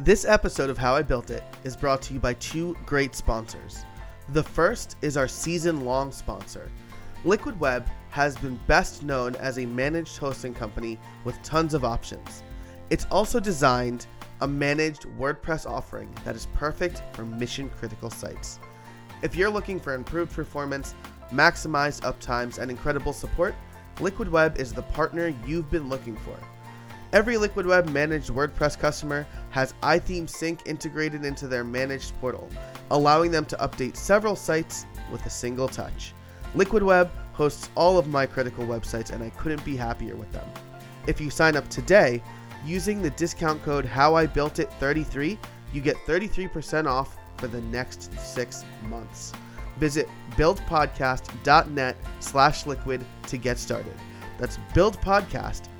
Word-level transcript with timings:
This 0.00 0.24
episode 0.24 0.70
of 0.70 0.78
How 0.78 0.94
I 0.94 1.02
Built 1.02 1.28
It 1.28 1.42
is 1.64 1.76
brought 1.76 2.00
to 2.02 2.14
you 2.14 2.20
by 2.20 2.34
two 2.34 2.76
great 2.86 3.16
sponsors. 3.16 3.84
The 4.28 4.44
first 4.44 4.96
is 5.02 5.16
our 5.16 5.26
season 5.26 5.84
long 5.84 6.12
sponsor. 6.12 6.70
Liquid 7.24 7.58
Web 7.58 7.84
has 8.10 8.36
been 8.36 8.60
best 8.68 9.02
known 9.02 9.34
as 9.36 9.58
a 9.58 9.66
managed 9.66 10.18
hosting 10.18 10.54
company 10.54 11.00
with 11.24 11.42
tons 11.42 11.74
of 11.74 11.84
options. 11.84 12.44
It's 12.90 13.08
also 13.10 13.40
designed 13.40 14.06
a 14.40 14.46
managed 14.46 15.06
WordPress 15.18 15.68
offering 15.68 16.14
that 16.24 16.36
is 16.36 16.46
perfect 16.54 17.02
for 17.12 17.24
mission 17.24 17.68
critical 17.68 18.08
sites. 18.08 18.60
If 19.22 19.34
you're 19.34 19.50
looking 19.50 19.80
for 19.80 19.94
improved 19.94 20.30
performance, 20.30 20.94
maximized 21.32 22.02
uptimes, 22.02 22.60
and 22.60 22.70
incredible 22.70 23.12
support, 23.12 23.52
Liquid 23.98 24.28
Web 24.28 24.58
is 24.58 24.72
the 24.72 24.82
partner 24.82 25.34
you've 25.44 25.72
been 25.72 25.88
looking 25.88 26.16
for. 26.18 26.38
Every 27.14 27.38
Liquid 27.38 27.64
Web 27.64 27.88
managed 27.88 28.28
WordPress 28.28 28.78
customer 28.78 29.26
has 29.48 29.72
iThemes 29.82 30.28
Sync 30.28 30.60
integrated 30.66 31.24
into 31.24 31.48
their 31.48 31.64
managed 31.64 32.12
portal, 32.20 32.50
allowing 32.90 33.30
them 33.30 33.46
to 33.46 33.56
update 33.56 33.96
several 33.96 34.36
sites 34.36 34.84
with 35.10 35.24
a 35.24 35.30
single 35.30 35.68
touch. 35.68 36.12
Liquid 36.54 36.82
Web 36.82 37.10
hosts 37.32 37.70
all 37.74 37.96
of 37.96 38.08
my 38.08 38.26
critical 38.26 38.66
websites, 38.66 39.10
and 39.10 39.22
I 39.22 39.30
couldn't 39.30 39.64
be 39.64 39.74
happier 39.74 40.16
with 40.16 40.30
them. 40.32 40.46
If 41.06 41.18
you 41.18 41.30
sign 41.30 41.56
up 41.56 41.66
today 41.68 42.22
using 42.66 43.00
the 43.00 43.10
discount 43.10 43.62
code 43.62 43.86
HowIBuiltIt33, 43.86 45.38
you 45.72 45.80
get 45.80 45.96
33% 46.06 46.86
off 46.86 47.16
for 47.38 47.46
the 47.48 47.62
next 47.62 48.12
six 48.20 48.66
months. 48.82 49.32
Visit 49.78 50.10
buildpodcast.net 50.32 51.96
slash 52.20 52.66
liquid 52.66 53.02
to 53.28 53.38
get 53.38 53.56
started. 53.58 53.94
That's 54.38 54.58
buildpodcast.net 54.74 55.77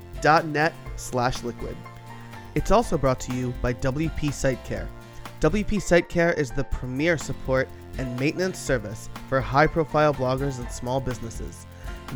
slash 0.95 1.43
liquid. 1.43 1.75
It's 2.55 2.71
also 2.71 2.97
brought 2.97 3.19
to 3.21 3.33
you 3.33 3.53
by 3.61 3.73
WP 3.73 4.33
Site 4.33 4.63
Care. 4.65 4.87
WP 5.39 5.81
Site 5.81 6.09
Care 6.09 6.33
is 6.33 6.51
the 6.51 6.63
premier 6.65 7.17
support 7.17 7.69
and 7.97 8.19
maintenance 8.19 8.57
service 8.57 9.09
for 9.27 9.39
high 9.39 9.67
profile 9.67 10.13
bloggers 10.13 10.59
and 10.59 10.69
small 10.71 10.99
businesses. 10.99 11.65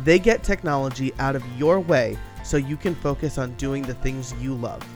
They 0.02 0.18
get 0.18 0.42
technology 0.42 1.12
out 1.18 1.36
of 1.36 1.44
your 1.58 1.80
way 1.80 2.18
so 2.42 2.56
you 2.56 2.76
can 2.76 2.94
focus 2.94 3.38
on 3.38 3.54
doing 3.54 3.82
the 3.82 3.94
things 3.94 4.34
you 4.40 4.54
love. 4.54 4.86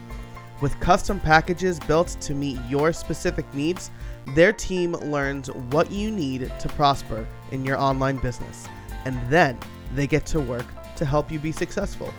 With 0.61 0.79
custom 0.79 1.19
packages 1.19 1.79
built 1.79 2.17
to 2.19 2.35
meet 2.35 2.59
your 2.67 2.91
specific 2.91 3.51
needs, 3.53 3.91
their 4.35 4.51
team 4.51 4.91
learns 4.93 5.47
what 5.71 5.89
you 5.89 6.11
need 6.11 6.51
to 6.59 6.69
prosper 6.69 7.25
in 7.51 7.63
your 7.63 7.77
online 7.77 8.17
business, 8.17 8.67
and 9.05 9.17
then 9.29 9.57
they 9.95 10.05
get 10.05 10.25
to 10.27 10.39
work 10.39 10.65
to 10.97 11.05
help 11.05 11.31
you 11.31 11.39
be 11.39 11.53
successful. 11.53 12.13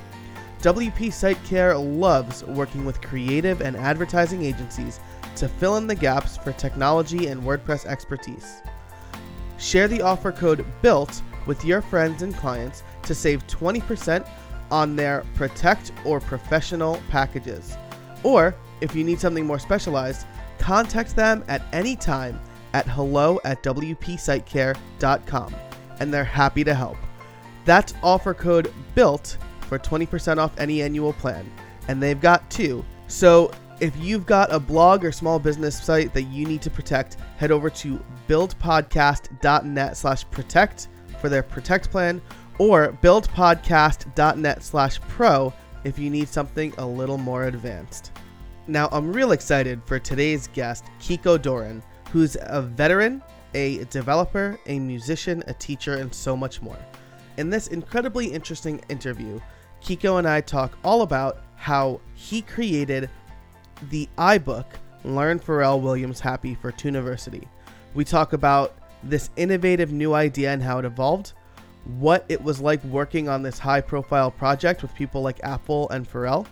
WP 0.63 1.11
Site 1.11 1.43
Care 1.45 1.75
loves 1.77 2.45
working 2.45 2.85
with 2.85 3.01
creative 3.01 3.63
and 3.63 3.75
advertising 3.79 4.45
agencies 4.45 5.01
to 5.37 5.49
fill 5.49 5.79
in 5.79 5.87
the 5.87 5.95
gaps 5.95 6.37
for 6.37 6.53
technology 6.53 7.29
and 7.29 7.43
WordPress 7.43 7.87
expertise. 7.87 8.61
Share 9.57 9.89
the 9.89 10.03
offer 10.03 10.33
code 10.33 10.67
BUILT 10.83 11.23
with 11.47 11.65
your 11.65 11.81
friends 11.81 12.21
and 12.21 12.37
clients 12.37 12.83
to 13.05 13.15
save 13.15 13.47
20% 13.47 14.29
on 14.71 14.97
their 14.97 15.25
Protect 15.35 15.93
or 16.05 16.21
Professional 16.21 17.01
packages. 17.09 17.75
Or, 18.23 18.55
if 18.83 18.95
you 18.95 19.03
need 19.03 19.19
something 19.19 19.47
more 19.47 19.59
specialized, 19.59 20.27
contact 20.59 21.17
them 21.17 21.43
at 21.49 21.63
any 21.73 21.97
time 21.97 22.39
at 22.75 22.87
hello 22.87 23.41
at 23.45 23.63
wpsitecare.com 23.63 25.55
and 26.01 26.13
they're 26.13 26.23
happy 26.25 26.65
to 26.65 26.75
help. 26.75 26.99
That's 27.65 27.95
offer 28.03 28.35
code 28.35 28.71
BUILT 28.95 29.39
for 29.71 29.79
20% 29.79 30.39
off 30.39 30.53
any 30.59 30.83
annual 30.83 31.13
plan. 31.15 31.51
And 31.89 32.03
they've 32.03 32.21
got 32.21 32.51
two. 32.51 32.85
So 33.07 33.53
if 33.79 33.97
you've 33.97 34.27
got 34.27 34.53
a 34.53 34.59
blog 34.59 35.05
or 35.05 35.13
small 35.13 35.39
business 35.39 35.83
site 35.83 36.13
that 36.13 36.25
you 36.25 36.45
need 36.45 36.61
to 36.63 36.71
protect, 36.71 37.17
head 37.39 37.53
over 37.53 37.71
to 37.71 38.03
buildpodcast.net 38.29 39.97
slash 39.97 40.29
protect 40.31 40.89
for 41.21 41.29
their 41.29 41.45
protect 41.45 41.91
plan 41.91 42.21
or 42.59 42.99
buildpodcast.net 43.03 44.63
slash 44.63 45.01
pro 45.03 45.53
if 45.85 45.99
you 45.99 46.11
need 46.11 46.29
something 46.29 46.75
a 46.79 46.87
little 46.87 47.17
more 47.17 47.45
advanced. 47.45 48.13
Now, 48.67 48.89
I'm 48.93 49.13
real 49.13 49.33
excited 49.33 49.81
for 49.87 49.99
today's 49.99 50.49
guest, 50.49 50.85
Kiko 51.01 51.41
Doran, 51.41 51.83
who's 52.13 52.37
a 52.41 52.61
veteran, 52.61 53.23
a 53.55 53.85
developer, 53.85 54.59
a 54.67 54.79
musician, 54.79 55.43
a 55.47 55.55
teacher, 55.55 55.95
and 55.95 56.13
so 56.13 56.37
much 56.37 56.61
more. 56.61 56.79
In 57.39 57.49
this 57.49 57.69
incredibly 57.69 58.27
interesting 58.27 58.83
interview, 58.91 59.41
Kiko 59.83 60.19
and 60.19 60.29
I 60.29 60.41
talk 60.41 60.77
all 60.85 61.03
about 61.03 61.39
how 61.57 62.01
he 62.15 62.43
created 62.43 63.11
the 63.91 64.09
iBook 64.19 64.65
Learn 65.05 65.41
Pharrell 65.41 65.81
Williams 65.81 66.21
Happy 66.21 66.55
for 66.55 66.71
Tuniversity. 66.71 67.49
We 67.95 68.05
talk 68.05 68.33
about 68.33 68.75
this 69.03 69.31
innovative 69.37 69.93
new 69.93 70.15
idea 70.15 70.53
and 70.53 70.63
how 70.63 70.79
it 70.79 70.85
evolved, 70.85 71.33
what 71.99 72.25
it 72.29 72.43
was 72.43 72.61
like 72.61 72.83
working 72.85 73.29
on 73.29 73.43
this 73.43 73.59
high 73.59 73.81
profile 73.81 74.31
project 74.31 74.83
with 74.83 74.95
people 74.95 75.23
like 75.23 75.43
Apple 75.43 75.89
and 75.91 76.11
Pharrell, 76.11 76.47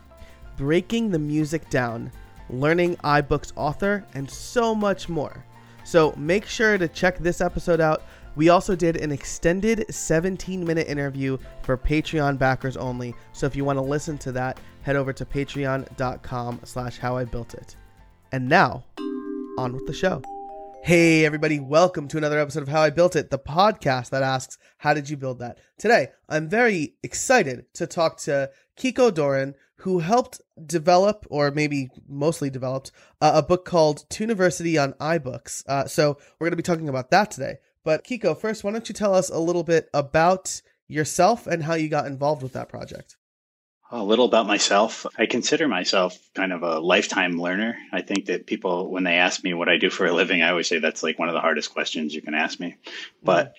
breaking 0.56 1.10
the 1.10 1.19
music 1.19 1.69
down, 1.69 2.10
learning 2.49 2.97
iBooks 2.97 3.53
Author, 3.56 4.05
and 4.15 4.28
so 4.28 4.75
much 4.75 5.09
more. 5.09 5.45
So 5.84 6.15
make 6.16 6.47
sure 6.47 6.78
to 6.78 6.89
check 6.89 7.19
this 7.19 7.41
episode 7.41 7.81
out. 7.81 8.03
We 8.37 8.49
also 8.49 8.77
did 8.77 8.97
an 8.97 9.11
extended 9.11 9.87
17 9.93 10.65
minute 10.65 10.89
interview 10.89 11.39
for 11.62 11.77
Patreon 11.77 12.39
backers 12.39 12.77
only. 12.77 13.15
So 13.33 13.47
if 13.47 13.56
you 13.56 13.65
want 13.65 13.78
to 13.78 13.83
listen 13.83 14.19
to 14.19 14.33
that, 14.33 14.59
head 14.83 14.97
over 14.97 15.12
to 15.12 15.25
patreon.com 15.25 16.61
slash 16.65 16.99
how 16.99 17.16
I 17.16 17.25
built 17.25 17.55
it. 17.55 17.77
And 18.33 18.49
now, 18.49 18.84
on 19.59 19.72
with 19.72 19.87
the 19.87 19.93
show. 19.93 20.22
Hey 20.83 21.27
everybody, 21.27 21.59
welcome 21.59 22.09
to 22.09 22.16
another 22.16 22.39
episode 22.39 22.62
of 22.62 22.69
How 22.69 22.81
I 22.81 22.91
Built 22.91 23.16
It, 23.16 23.31
the 23.31 23.39
podcast 23.39 24.11
that 24.11 24.22
asks, 24.22 24.56
how 24.78 24.95
did 24.95 25.10
you 25.10 25.16
build 25.16 25.41
that? 25.41 25.59
Today, 25.77 26.09
I'm 26.28 26.49
very 26.49 26.95
excited 27.03 27.66
to 27.75 27.87
talk 27.87 28.16
to 28.21 28.50
Kiko 28.78 29.12
Doran, 29.12 29.55
who 29.78 29.99
helped 29.99 30.41
develop, 30.65 31.27
or 31.28 31.50
maybe 31.50 31.91
mostly 32.09 32.49
developed, 32.49 32.93
uh, 33.21 33.33
a 33.34 33.43
book 33.43 33.65
called 33.65 34.09
Tuniversity 34.09 34.78
on 34.78 34.95
iBooks. 34.95 35.62
Uh, 35.66 35.87
so 35.87 36.16
we're 36.39 36.47
going 36.47 36.53
to 36.53 36.56
be 36.56 36.62
talking 36.62 36.89
about 36.89 37.10
that 37.10 37.33
today. 37.33 37.56
But 37.88 38.04
Kiko, 38.04 38.38
first, 38.38 38.65
why 38.65 38.72
don't 38.72 38.87
you 38.87 38.94
tell 38.94 39.15
us 39.15 39.31
a 39.31 39.38
little 39.38 39.62
bit 39.62 39.88
about 39.94 40.60
yourself 40.88 41.47
and 41.47 41.62
how 41.62 41.72
you 41.72 41.88
got 41.88 42.04
involved 42.04 42.43
with 42.43 42.53
that 42.53 42.69
project? 42.69 43.16
A 43.91 44.04
little 44.04 44.26
about 44.26 44.47
myself. 44.47 45.06
I 45.16 45.25
consider 45.25 45.66
myself 45.69 46.19
kind 46.34 46.53
of 46.53 46.62
a 46.62 46.81
lifetime 46.81 47.41
learner. 47.41 47.78
I 47.91 48.03
think 48.03 48.27
that 48.27 48.47
people, 48.47 48.91
when 48.91 49.04
they 49.04 49.15
ask 49.15 49.43
me 49.43 49.54
what 49.54 49.71
I 49.71 49.78
do 49.78 49.88
for 49.88 50.04
a 50.04 50.12
living, 50.12 50.43
I 50.43 50.50
always 50.50 50.69
say 50.69 50.81
that's 50.81 51.03
like 51.03 51.19
one 51.19 51.31
of 51.31 51.34
the 51.34 51.41
hardest 51.41 51.72
questions 51.72 52.15
you 52.15 52.21
can 52.21 52.34
ask 52.34 52.60
me. 52.60 52.77
But 53.22 53.54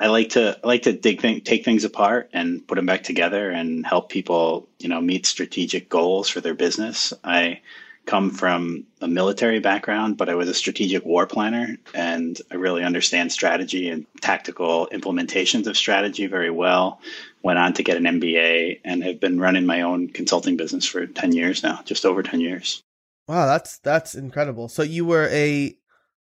I 0.00 0.08
like 0.08 0.30
to 0.30 0.58
I 0.64 0.66
like 0.66 0.82
to 0.82 0.92
dig 0.92 1.22
th- 1.22 1.44
take 1.44 1.64
things 1.64 1.84
apart 1.84 2.30
and 2.32 2.66
put 2.66 2.74
them 2.74 2.86
back 2.86 3.04
together 3.04 3.52
and 3.52 3.86
help 3.86 4.08
people, 4.08 4.68
you 4.80 4.88
know, 4.88 5.00
meet 5.00 5.26
strategic 5.26 5.88
goals 5.88 6.28
for 6.28 6.40
their 6.40 6.54
business. 6.54 7.12
I 7.22 7.60
come 8.06 8.30
from 8.30 8.84
a 9.00 9.08
military 9.08 9.60
background, 9.60 10.16
but 10.16 10.28
I 10.28 10.34
was 10.34 10.48
a 10.48 10.54
strategic 10.54 11.04
war 11.04 11.26
planner 11.26 11.76
and 11.94 12.40
I 12.50 12.56
really 12.56 12.84
understand 12.84 13.32
strategy 13.32 13.88
and 13.88 14.06
tactical 14.20 14.88
implementations 14.92 15.66
of 15.66 15.76
strategy 15.76 16.26
very 16.26 16.50
well. 16.50 17.00
Went 17.42 17.58
on 17.58 17.72
to 17.74 17.82
get 17.82 17.96
an 17.96 18.04
MBA 18.04 18.80
and 18.84 19.02
have 19.04 19.20
been 19.20 19.40
running 19.40 19.66
my 19.66 19.82
own 19.82 20.08
consulting 20.08 20.56
business 20.56 20.84
for 20.86 21.06
10 21.06 21.32
years 21.32 21.62
now, 21.62 21.80
just 21.84 22.04
over 22.04 22.22
10 22.22 22.40
years. 22.40 22.82
Wow, 23.26 23.46
that's 23.46 23.78
that's 23.78 24.14
incredible. 24.14 24.68
So 24.68 24.82
you 24.82 25.06
were 25.06 25.28
a 25.28 25.74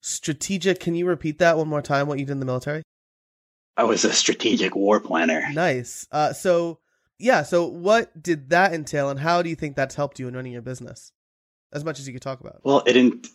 strategic, 0.00 0.80
can 0.80 0.94
you 0.94 1.06
repeat 1.06 1.38
that 1.38 1.56
one 1.56 1.68
more 1.68 1.82
time 1.82 2.06
what 2.06 2.18
you 2.18 2.26
did 2.26 2.32
in 2.32 2.40
the 2.40 2.46
military? 2.46 2.82
I 3.76 3.84
was 3.84 4.04
a 4.04 4.12
strategic 4.12 4.76
war 4.76 5.00
planner. 5.00 5.44
Nice. 5.52 6.06
Uh 6.12 6.34
so 6.34 6.78
yeah, 7.18 7.42
so 7.42 7.66
what 7.66 8.22
did 8.22 8.50
that 8.50 8.74
entail 8.74 9.08
and 9.08 9.20
how 9.20 9.40
do 9.42 9.48
you 9.48 9.56
think 9.56 9.76
that's 9.76 9.94
helped 9.94 10.18
you 10.18 10.28
in 10.28 10.34
running 10.34 10.52
your 10.52 10.62
business? 10.62 11.12
As 11.72 11.84
much 11.84 11.98
as 11.98 12.06
you 12.06 12.12
could 12.12 12.22
talk 12.22 12.40
about. 12.40 12.60
Well, 12.62 12.82
it 12.86 12.92
didn't. 12.92 13.28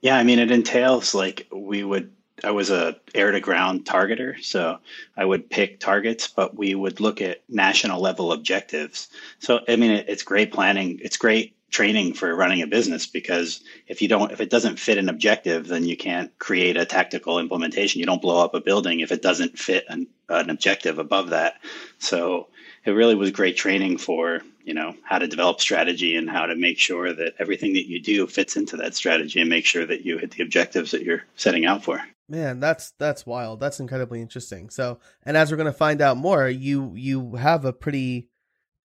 Yeah, 0.00 0.16
I 0.16 0.22
mean, 0.22 0.38
it 0.38 0.50
entails 0.50 1.14
like 1.14 1.46
we 1.52 1.82
would. 1.82 2.12
I 2.44 2.50
was 2.50 2.70
a 2.70 2.96
air 3.14 3.32
to 3.32 3.40
ground 3.40 3.86
targeter, 3.86 4.42
so 4.44 4.78
I 5.16 5.24
would 5.24 5.48
pick 5.48 5.80
targets, 5.80 6.28
but 6.28 6.54
we 6.54 6.74
would 6.74 7.00
look 7.00 7.22
at 7.22 7.42
national 7.48 8.00
level 8.00 8.30
objectives. 8.32 9.08
So 9.38 9.60
I 9.66 9.76
mean, 9.76 9.90
it, 9.90 10.08
it's 10.08 10.22
great 10.22 10.52
planning. 10.52 11.00
It's 11.02 11.16
great 11.16 11.56
training 11.70 12.14
for 12.14 12.34
running 12.34 12.62
a 12.62 12.66
business 12.66 13.06
because 13.06 13.62
if 13.86 14.00
you 14.00 14.08
don't 14.08 14.30
if 14.30 14.40
it 14.40 14.50
doesn't 14.50 14.78
fit 14.78 14.98
an 14.98 15.08
objective 15.08 15.66
then 15.66 15.84
you 15.84 15.96
can't 15.96 16.36
create 16.38 16.76
a 16.76 16.86
tactical 16.86 17.40
implementation 17.40 17.98
you 17.98 18.06
don't 18.06 18.22
blow 18.22 18.42
up 18.42 18.54
a 18.54 18.60
building 18.60 19.00
if 19.00 19.10
it 19.10 19.20
doesn't 19.20 19.58
fit 19.58 19.84
an, 19.88 20.06
an 20.28 20.48
objective 20.48 20.98
above 20.98 21.30
that 21.30 21.54
so 21.98 22.46
it 22.86 22.92
really 22.92 23.16
was 23.16 23.30
great 23.32 23.56
training 23.56 23.98
for 23.98 24.40
you 24.64 24.72
know 24.72 24.94
how 25.02 25.18
to 25.18 25.26
develop 25.26 25.60
strategy 25.60 26.16
and 26.16 26.30
how 26.30 26.46
to 26.46 26.56
make 26.56 26.78
sure 26.78 27.12
that 27.12 27.34
everything 27.38 27.74
that 27.74 27.88
you 27.88 28.00
do 28.00 28.26
fits 28.26 28.56
into 28.56 28.76
that 28.78 28.94
strategy 28.94 29.40
and 29.40 29.50
make 29.50 29.66
sure 29.66 29.84
that 29.84 30.04
you 30.04 30.18
hit 30.18 30.30
the 30.30 30.42
objectives 30.42 30.92
that 30.92 31.02
you're 31.02 31.24
setting 31.34 31.66
out 31.66 31.84
for. 31.84 32.00
Man 32.28 32.60
that's 32.60 32.92
that's 32.92 33.26
wild. 33.26 33.60
That's 33.60 33.80
incredibly 33.80 34.22
interesting. 34.22 34.70
So 34.70 34.98
and 35.24 35.36
as 35.36 35.50
we're 35.50 35.58
going 35.58 35.66
to 35.66 35.72
find 35.72 36.00
out 36.00 36.16
more 36.16 36.48
you 36.48 36.92
you 36.94 37.34
have 37.34 37.64
a 37.64 37.72
pretty 37.72 38.30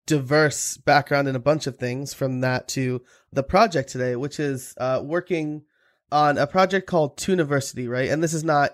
diverse 0.06 0.78
background 0.78 1.28
in 1.28 1.36
a 1.36 1.40
bunch 1.40 1.66
of 1.66 1.76
things 1.76 2.14
from 2.14 2.40
that 2.40 2.66
to 2.66 3.02
the 3.30 3.42
project 3.42 3.90
today, 3.90 4.16
which 4.16 4.40
is 4.40 4.74
uh, 4.78 5.02
working 5.04 5.62
on 6.10 6.38
a 6.38 6.46
project 6.46 6.86
called 6.86 7.18
Tuniversity, 7.18 7.86
right? 7.86 8.08
And 8.08 8.22
this 8.22 8.32
is 8.32 8.42
not 8.42 8.70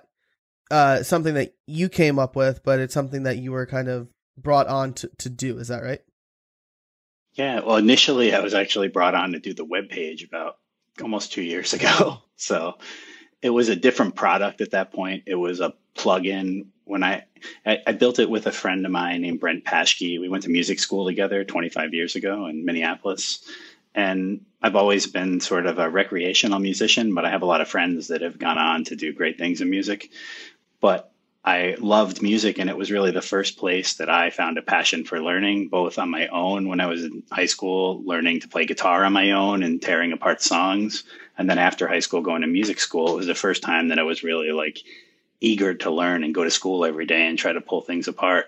uh, 0.71 1.03
something 1.03 1.35
that 1.35 1.55
you 1.67 1.89
came 1.89 2.21
up 2.21 2.37
with, 2.37 2.63
but 2.63 2.79
it's 2.79 2.95
something 2.95 3.25
that 3.25 3.39
you 3.39 3.51
were 3.51 3.67
kind 3.67 3.89
of 3.89 4.09
brought 4.37 4.67
on 4.67 4.93
to, 4.95 5.11
to 5.19 5.31
do. 5.31 5.59
Is 5.59 5.69
that 5.69 5.83
right? 5.83 6.03
Yeah. 7.35 7.61
Well, 7.61 7.77
initially 7.77 8.35
I 8.35 8.41
was 8.41 8.55
actually 8.55 8.89
brought 8.89 9.15
on 9.15 9.33
to 9.33 9.41
do 9.41 9.55
the 9.55 9.65
web 9.65 9.89
page 9.89 10.23
about 10.23 10.57
almost 11.03 11.33
two 11.33 11.43
years 11.43 11.73
ago. 11.73 12.19
So 12.37 12.79
it 13.43 13.51
was 13.51 13.69
a 13.69 13.77
different 13.77 14.17
product 14.17 14.61
at 14.61 14.73
that 14.73 14.93
point. 14.93 15.23
It 15.27 15.37
was 15.37 15.61
a 15.61 15.73
plugin. 15.95 16.67
When 16.83 17.05
I, 17.05 17.23
I, 17.65 17.79
I 17.87 17.93
built 17.93 18.19
it 18.19 18.29
with 18.29 18.49
a 18.49 18.53
friend 18.53 18.85
of 18.85 18.91
mine 18.91 19.23
named 19.23 19.39
Brent 19.39 19.65
Paschke. 19.65 20.21
We 20.21 20.29
went 20.29 20.43
to 20.43 20.51
music 20.51 20.81
school 20.81 21.07
together 21.07 21.45
25 21.45 21.95
years 21.95 22.17
ago 22.17 22.47
in 22.47 22.65
Minneapolis. 22.65 23.49
And 23.95 24.45
I've 24.61 24.75
always 24.75 25.07
been 25.07 25.39
sort 25.39 25.67
of 25.67 25.79
a 25.79 25.89
recreational 25.89 26.59
musician, 26.59 27.15
but 27.15 27.25
I 27.25 27.31
have 27.31 27.43
a 27.43 27.47
lot 27.47 27.61
of 27.61 27.69
friends 27.69 28.09
that 28.09 28.23
have 28.23 28.37
gone 28.37 28.59
on 28.59 28.83
to 28.85 28.97
do 28.97 29.13
great 29.13 29.39
things 29.39 29.61
in 29.61 29.71
music. 29.71 30.11
But 30.81 31.14
I 31.47 31.77
loved 31.79 32.23
music, 32.23 32.59
and 32.59 32.71
it 32.71 32.77
was 32.77 32.91
really 32.91 33.11
the 33.11 33.21
first 33.21 33.59
place 33.59 33.95
that 33.95 34.09
I 34.09 34.31
found 34.31 34.57
a 34.57 34.63
passion 34.63 35.05
for 35.05 35.21
learning, 35.21 35.69
both 35.69 35.99
on 35.99 36.09
my 36.11 36.27
own 36.29 36.69
when 36.69 36.81
I 36.81 36.87
was 36.87 37.05
in 37.05 37.23
high 37.31 37.47
school, 37.47 38.03
learning 38.05 38.41
to 38.41 38.49
play 38.49 38.65
guitar 38.65 39.05
on 39.05 39.13
my 39.13 39.33
own 39.33 39.63
and 39.63 39.83
tearing 39.83 40.13
apart 40.13 40.41
songs. 40.41 41.05
And 41.37 41.51
then 41.51 41.59
after 41.59 41.87
high 41.87 42.01
school, 42.01 42.23
going 42.23 42.41
to 42.41 42.47
music 42.47 42.81
school, 42.81 43.13
it 43.13 43.17
was 43.17 43.27
the 43.27 43.35
first 43.35 43.63
time 43.63 43.89
that 43.89 43.99
I 43.99 44.05
was 44.05 44.25
really 44.25 44.53
like 44.53 44.79
eager 45.41 45.75
to 45.75 45.91
learn 45.91 46.25
and 46.25 46.35
go 46.35 46.45
to 46.45 46.51
school 46.51 46.87
every 46.87 47.05
day 47.05 47.27
and 47.27 47.39
try 47.39 47.53
to 47.53 47.61
pull 47.61 47.83
things 47.83 48.09
apart. 48.09 48.47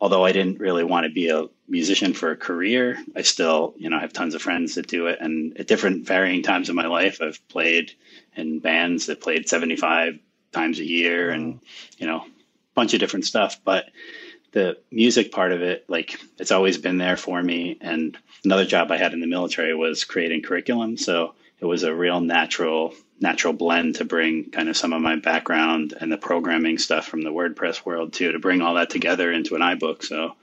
Although 0.00 0.24
I 0.24 0.32
didn't 0.32 0.58
really 0.58 0.82
want 0.82 1.06
to 1.06 1.12
be 1.12 1.28
a 1.28 1.44
musician 1.68 2.12
for 2.12 2.32
a 2.32 2.36
career, 2.36 2.98
I 3.14 3.22
still, 3.22 3.74
you 3.76 3.88
know, 3.88 4.00
have 4.00 4.12
tons 4.12 4.34
of 4.34 4.42
friends 4.42 4.74
that 4.74 4.88
do 4.88 5.06
it. 5.06 5.18
And 5.20 5.56
at 5.60 5.68
different 5.68 6.06
varying 6.06 6.42
times 6.42 6.68
in 6.68 6.74
my 6.74 6.88
life, 6.88 7.22
I've 7.22 7.46
played 7.46 7.92
in 8.34 8.58
bands 8.58 9.06
that 9.06 9.20
played 9.20 9.48
75 9.48 10.18
times 10.50 10.80
a 10.80 10.84
year 10.84 11.30
and, 11.30 11.60
you 11.98 12.06
know, 12.08 12.24
bunch 12.74 12.94
of 12.94 13.00
different 13.00 13.24
stuff, 13.24 13.60
but 13.64 13.86
the 14.52 14.78
music 14.90 15.32
part 15.32 15.52
of 15.52 15.62
it, 15.62 15.84
like 15.88 16.20
it's 16.38 16.52
always 16.52 16.78
been 16.78 16.98
there 16.98 17.16
for 17.16 17.42
me. 17.42 17.78
And 17.80 18.16
another 18.44 18.64
job 18.64 18.90
I 18.90 18.98
had 18.98 19.12
in 19.12 19.20
the 19.20 19.26
military 19.26 19.74
was 19.74 20.04
creating 20.04 20.42
curriculum. 20.42 20.96
So 20.96 21.34
it 21.58 21.64
was 21.64 21.84
a 21.84 21.94
real 21.94 22.20
natural, 22.20 22.94
natural 23.20 23.52
blend 23.52 23.96
to 23.96 24.04
bring 24.04 24.50
kind 24.50 24.68
of 24.68 24.76
some 24.76 24.92
of 24.92 25.00
my 25.00 25.16
background 25.16 25.94
and 25.98 26.12
the 26.12 26.18
programming 26.18 26.78
stuff 26.78 27.06
from 27.06 27.22
the 27.22 27.30
WordPress 27.30 27.84
world 27.84 28.12
too, 28.12 28.32
to 28.32 28.38
bring 28.38 28.60
all 28.60 28.74
that 28.74 28.90
together 28.90 29.32
into 29.32 29.54
an 29.54 29.62
iBook. 29.62 30.02
So 30.02 30.34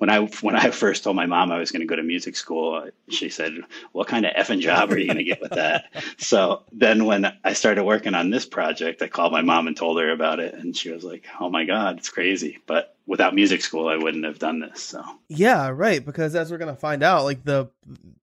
when 0.00 0.08
I 0.08 0.20
when 0.40 0.56
I 0.56 0.70
first 0.70 1.04
told 1.04 1.14
my 1.14 1.26
mom 1.26 1.52
I 1.52 1.58
was 1.58 1.70
going 1.70 1.82
to 1.82 1.86
go 1.86 1.94
to 1.94 2.02
music 2.02 2.34
school, 2.34 2.88
she 3.10 3.28
said, 3.28 3.52
"What 3.92 4.08
kind 4.08 4.24
of 4.24 4.32
effing 4.32 4.60
job 4.60 4.90
are 4.90 4.98
you 4.98 5.04
going 5.04 5.18
to 5.18 5.24
get 5.24 5.42
with 5.42 5.52
that?" 5.52 5.92
so 6.16 6.62
then 6.72 7.04
when 7.04 7.30
I 7.44 7.52
started 7.52 7.84
working 7.84 8.14
on 8.14 8.30
this 8.30 8.46
project, 8.46 9.02
I 9.02 9.08
called 9.08 9.30
my 9.30 9.42
mom 9.42 9.66
and 9.66 9.76
told 9.76 10.00
her 10.00 10.10
about 10.10 10.40
it, 10.40 10.54
and 10.54 10.74
she 10.74 10.90
was 10.90 11.04
like, 11.04 11.26
"Oh 11.38 11.50
my 11.50 11.66
god, 11.66 11.98
it's 11.98 12.08
crazy!" 12.08 12.60
But 12.66 12.96
without 13.06 13.34
music 13.34 13.60
school, 13.60 13.88
I 13.88 13.96
wouldn't 13.96 14.24
have 14.24 14.38
done 14.38 14.60
this. 14.60 14.82
So 14.82 15.04
yeah, 15.28 15.68
right. 15.68 16.02
Because 16.02 16.34
as 16.34 16.50
we're 16.50 16.56
going 16.56 16.74
to 16.74 16.80
find 16.80 17.02
out, 17.02 17.24
like 17.24 17.44
the 17.44 17.68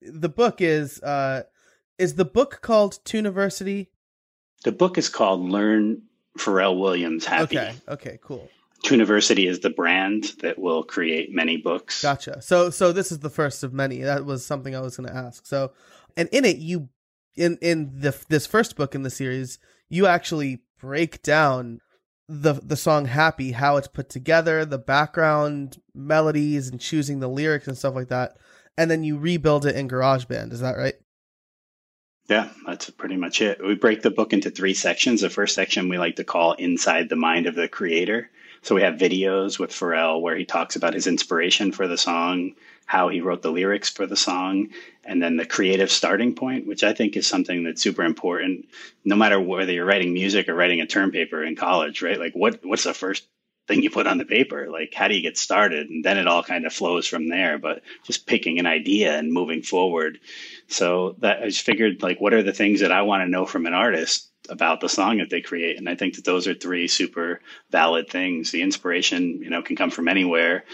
the 0.02 0.28
book 0.28 0.60
is 0.60 1.02
uh 1.02 1.44
is 1.96 2.16
the 2.16 2.26
book 2.26 2.58
called 2.60 2.98
Tuniversity? 3.06 3.88
The 4.64 4.72
book 4.72 4.98
is 4.98 5.08
called 5.08 5.40
Learn 5.48 6.02
Pharrell 6.36 6.78
Williams 6.78 7.24
Happy. 7.24 7.56
Okay. 7.56 7.74
Okay. 7.88 8.18
Cool. 8.22 8.50
Tuniversity 8.82 9.46
is 9.46 9.60
the 9.60 9.70
brand 9.70 10.32
that 10.40 10.58
will 10.58 10.82
create 10.82 11.32
many 11.32 11.56
books. 11.56 12.02
Gotcha. 12.02 12.42
So 12.42 12.70
so 12.70 12.92
this 12.92 13.12
is 13.12 13.20
the 13.20 13.30
first 13.30 13.62
of 13.62 13.72
many. 13.72 14.02
That 14.02 14.24
was 14.24 14.44
something 14.44 14.74
I 14.74 14.80
was 14.80 14.96
going 14.96 15.08
to 15.08 15.14
ask. 15.14 15.46
So 15.46 15.72
and 16.16 16.28
in 16.30 16.44
it 16.44 16.58
you 16.58 16.88
in 17.36 17.58
in 17.62 18.00
the 18.00 18.16
this 18.28 18.46
first 18.46 18.76
book 18.76 18.94
in 18.94 19.02
the 19.02 19.10
series, 19.10 19.58
you 19.88 20.06
actually 20.06 20.62
break 20.80 21.22
down 21.22 21.80
the 22.28 22.54
the 22.54 22.76
song 22.76 23.06
Happy, 23.06 23.52
how 23.52 23.76
it's 23.76 23.88
put 23.88 24.08
together, 24.08 24.64
the 24.64 24.78
background 24.78 25.80
melodies 25.94 26.68
and 26.68 26.80
choosing 26.80 27.20
the 27.20 27.28
lyrics 27.28 27.68
and 27.68 27.78
stuff 27.78 27.94
like 27.94 28.08
that. 28.08 28.36
And 28.76 28.90
then 28.90 29.04
you 29.04 29.18
rebuild 29.18 29.66
it 29.66 29.76
in 29.76 29.88
GarageBand. 29.88 30.52
Is 30.52 30.60
that 30.60 30.76
right? 30.76 30.94
Yeah, 32.28 32.48
that's 32.66 32.88
pretty 32.88 33.16
much 33.16 33.42
it. 33.42 33.62
We 33.62 33.74
break 33.74 34.02
the 34.02 34.10
book 34.10 34.32
into 34.32 34.50
three 34.50 34.74
sections. 34.74 35.20
The 35.20 35.28
first 35.28 35.54
section 35.54 35.88
we 35.88 35.98
like 35.98 36.16
to 36.16 36.24
call 36.24 36.52
Inside 36.54 37.08
the 37.08 37.16
Mind 37.16 37.46
of 37.46 37.54
the 37.54 37.68
Creator. 37.68 38.30
So 38.62 38.76
we 38.76 38.82
have 38.82 38.94
videos 38.94 39.58
with 39.58 39.70
Pharrell 39.70 40.20
where 40.20 40.36
he 40.36 40.44
talks 40.44 40.76
about 40.76 40.94
his 40.94 41.08
inspiration 41.08 41.72
for 41.72 41.88
the 41.88 41.98
song, 41.98 42.52
how 42.86 43.08
he 43.08 43.20
wrote 43.20 43.42
the 43.42 43.50
lyrics 43.50 43.90
for 43.90 44.06
the 44.06 44.16
song, 44.16 44.68
and 45.04 45.20
then 45.20 45.36
the 45.36 45.44
creative 45.44 45.90
starting 45.90 46.34
point, 46.34 46.66
which 46.66 46.84
I 46.84 46.92
think 46.92 47.16
is 47.16 47.26
something 47.26 47.64
that's 47.64 47.82
super 47.82 48.04
important. 48.04 48.66
No 49.04 49.16
matter 49.16 49.40
whether 49.40 49.72
you're 49.72 49.84
writing 49.84 50.12
music 50.12 50.48
or 50.48 50.54
writing 50.54 50.80
a 50.80 50.86
term 50.86 51.10
paper 51.10 51.42
in 51.42 51.56
college, 51.56 52.02
right? 52.02 52.20
Like 52.20 52.34
what 52.34 52.64
what's 52.64 52.84
the 52.84 52.94
first 52.94 53.26
thing 53.66 53.82
you 53.82 53.90
put 53.90 54.06
on 54.06 54.18
the 54.18 54.24
paper? 54.24 54.68
Like 54.70 54.94
how 54.94 55.08
do 55.08 55.16
you 55.16 55.22
get 55.22 55.36
started? 55.36 55.90
And 55.90 56.04
then 56.04 56.18
it 56.18 56.28
all 56.28 56.44
kind 56.44 56.64
of 56.64 56.72
flows 56.72 57.08
from 57.08 57.28
there. 57.28 57.58
But 57.58 57.82
just 58.04 58.26
picking 58.26 58.60
an 58.60 58.66
idea 58.66 59.18
and 59.18 59.32
moving 59.32 59.62
forward. 59.62 60.20
So 60.68 61.16
that 61.18 61.42
I 61.42 61.46
just 61.46 61.62
figured 61.66 62.00
like 62.00 62.20
what 62.20 62.34
are 62.34 62.44
the 62.44 62.52
things 62.52 62.80
that 62.80 62.92
I 62.92 63.02
want 63.02 63.24
to 63.24 63.30
know 63.30 63.44
from 63.44 63.66
an 63.66 63.74
artist 63.74 64.31
about 64.48 64.80
the 64.80 64.88
song 64.88 65.18
that 65.18 65.30
they 65.30 65.40
create. 65.40 65.78
And 65.78 65.88
I 65.88 65.94
think 65.94 66.16
that 66.16 66.24
those 66.24 66.46
are 66.46 66.54
three 66.54 66.88
super 66.88 67.40
valid 67.70 68.08
things. 68.08 68.50
The 68.50 68.62
inspiration, 68.62 69.42
you 69.42 69.50
know, 69.50 69.62
can 69.62 69.76
come 69.76 69.90
from 69.90 70.08
anywhere. 70.08 70.64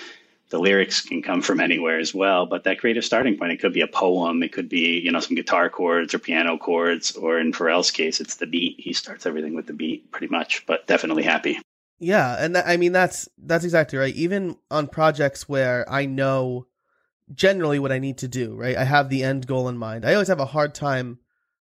The 0.51 0.59
lyrics 0.59 1.03
can 1.03 1.23
come 1.23 1.43
from 1.43 1.61
anywhere 1.61 1.99
as 1.99 2.15
well, 2.15 2.47
but 2.47 2.65
that 2.65 2.79
creative 2.79 3.05
starting 3.05 3.37
point, 3.37 3.53
it 3.53 3.61
could 3.61 3.75
be 3.75 3.83
a 3.83 3.87
poem, 3.87 4.43
it 4.43 4.51
could 4.51 4.71
be, 4.71 4.99
you 4.99 5.13
know, 5.13 5.21
some 5.21 5.37
guitar 5.37 5.69
chords 5.69 6.15
or 6.15 6.19
piano 6.19 6.57
chords, 6.57 7.15
or 7.17 7.39
in 7.39 7.53
Pharrell's 7.53 7.91
case, 7.91 8.19
it's 8.19 8.37
the 8.37 8.47
beat. 8.47 8.77
He 8.79 8.95
starts 8.95 9.27
everything 9.27 9.55
with 9.55 9.67
the 9.67 9.75
beat 9.75 10.11
pretty 10.11 10.29
much, 10.29 10.65
but 10.67 10.87
definitely 10.87 11.23
happy. 11.23 11.61
Yeah, 11.99 12.37
and 12.39 12.55
th- 12.55 12.65
I 12.67 12.79
mean 12.79 12.93
that's 12.93 13.29
that's 13.37 13.65
exactly 13.65 13.99
right. 13.99 14.15
Even 14.15 14.57
on 14.71 14.87
projects 14.87 15.49
where 15.49 15.85
I 15.91 16.07
know 16.07 16.67
generally 17.35 17.79
what 17.79 17.93
I 17.93 17.99
need 17.99 18.19
to 18.19 18.29
do, 18.29 18.55
right? 18.55 18.77
I 18.77 18.85
have 18.85 19.11
the 19.11 19.23
end 19.23 19.47
goal 19.47 19.69
in 19.69 19.77
mind. 19.77 20.07
I 20.07 20.15
always 20.15 20.29
have 20.29 20.41
a 20.41 20.47
hard 20.47 20.75
time 20.75 21.19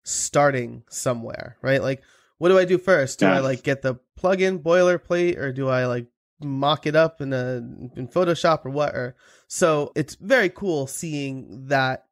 starting 0.07 0.85
somewhere, 0.89 1.57
right? 1.63 1.83
Like, 1.83 2.03
what 2.39 2.51
do 2.51 2.59
I 2.59 2.65
do 2.65 2.79
first? 2.79 3.19
Do 3.19 3.27
yeah. 3.27 3.37
I 3.37 3.39
like 3.41 3.63
get 3.63 3.83
the 3.83 3.97
plug-in 4.17 4.61
boilerplate, 4.61 5.37
or 5.37 5.53
do 5.53 5.69
I 5.69 5.87
like 5.87 6.07
mock 6.41 6.87
it 6.87 6.95
up 6.95 7.21
in 7.21 7.33
a 7.33 7.57
in 7.97 8.09
Photoshop 8.09 8.65
or 8.65 8.71
what? 8.71 8.95
Or 8.95 9.17
so 9.49 9.93
it's 9.97 10.15
very 10.15 10.49
cool 10.49 10.87
seeing 10.87 11.67
that 11.69 12.07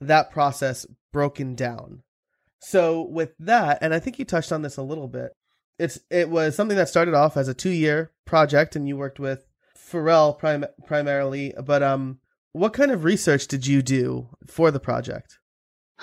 that 0.00 0.30
process 0.30 0.86
broken 1.12 1.54
down. 1.54 2.02
So 2.60 3.02
with 3.02 3.34
that, 3.40 3.78
and 3.82 3.92
I 3.92 3.98
think 3.98 4.18
you 4.18 4.24
touched 4.24 4.52
on 4.52 4.62
this 4.62 4.78
a 4.78 4.82
little 4.82 5.08
bit. 5.08 5.32
It's 5.78 5.98
it 6.10 6.30
was 6.30 6.56
something 6.56 6.76
that 6.76 6.88
started 6.88 7.14
off 7.14 7.36
as 7.36 7.48
a 7.48 7.54
two 7.54 7.70
year 7.70 8.12
project, 8.24 8.74
and 8.74 8.88
you 8.88 8.96
worked 8.96 9.20
with 9.20 9.46
Pharrell 9.76 10.38
prim- 10.38 10.66
primarily. 10.86 11.52
But 11.62 11.82
um, 11.82 12.20
what 12.52 12.72
kind 12.72 12.90
of 12.90 13.04
research 13.04 13.48
did 13.48 13.66
you 13.66 13.82
do 13.82 14.28
for 14.46 14.70
the 14.70 14.80
project? 14.80 15.40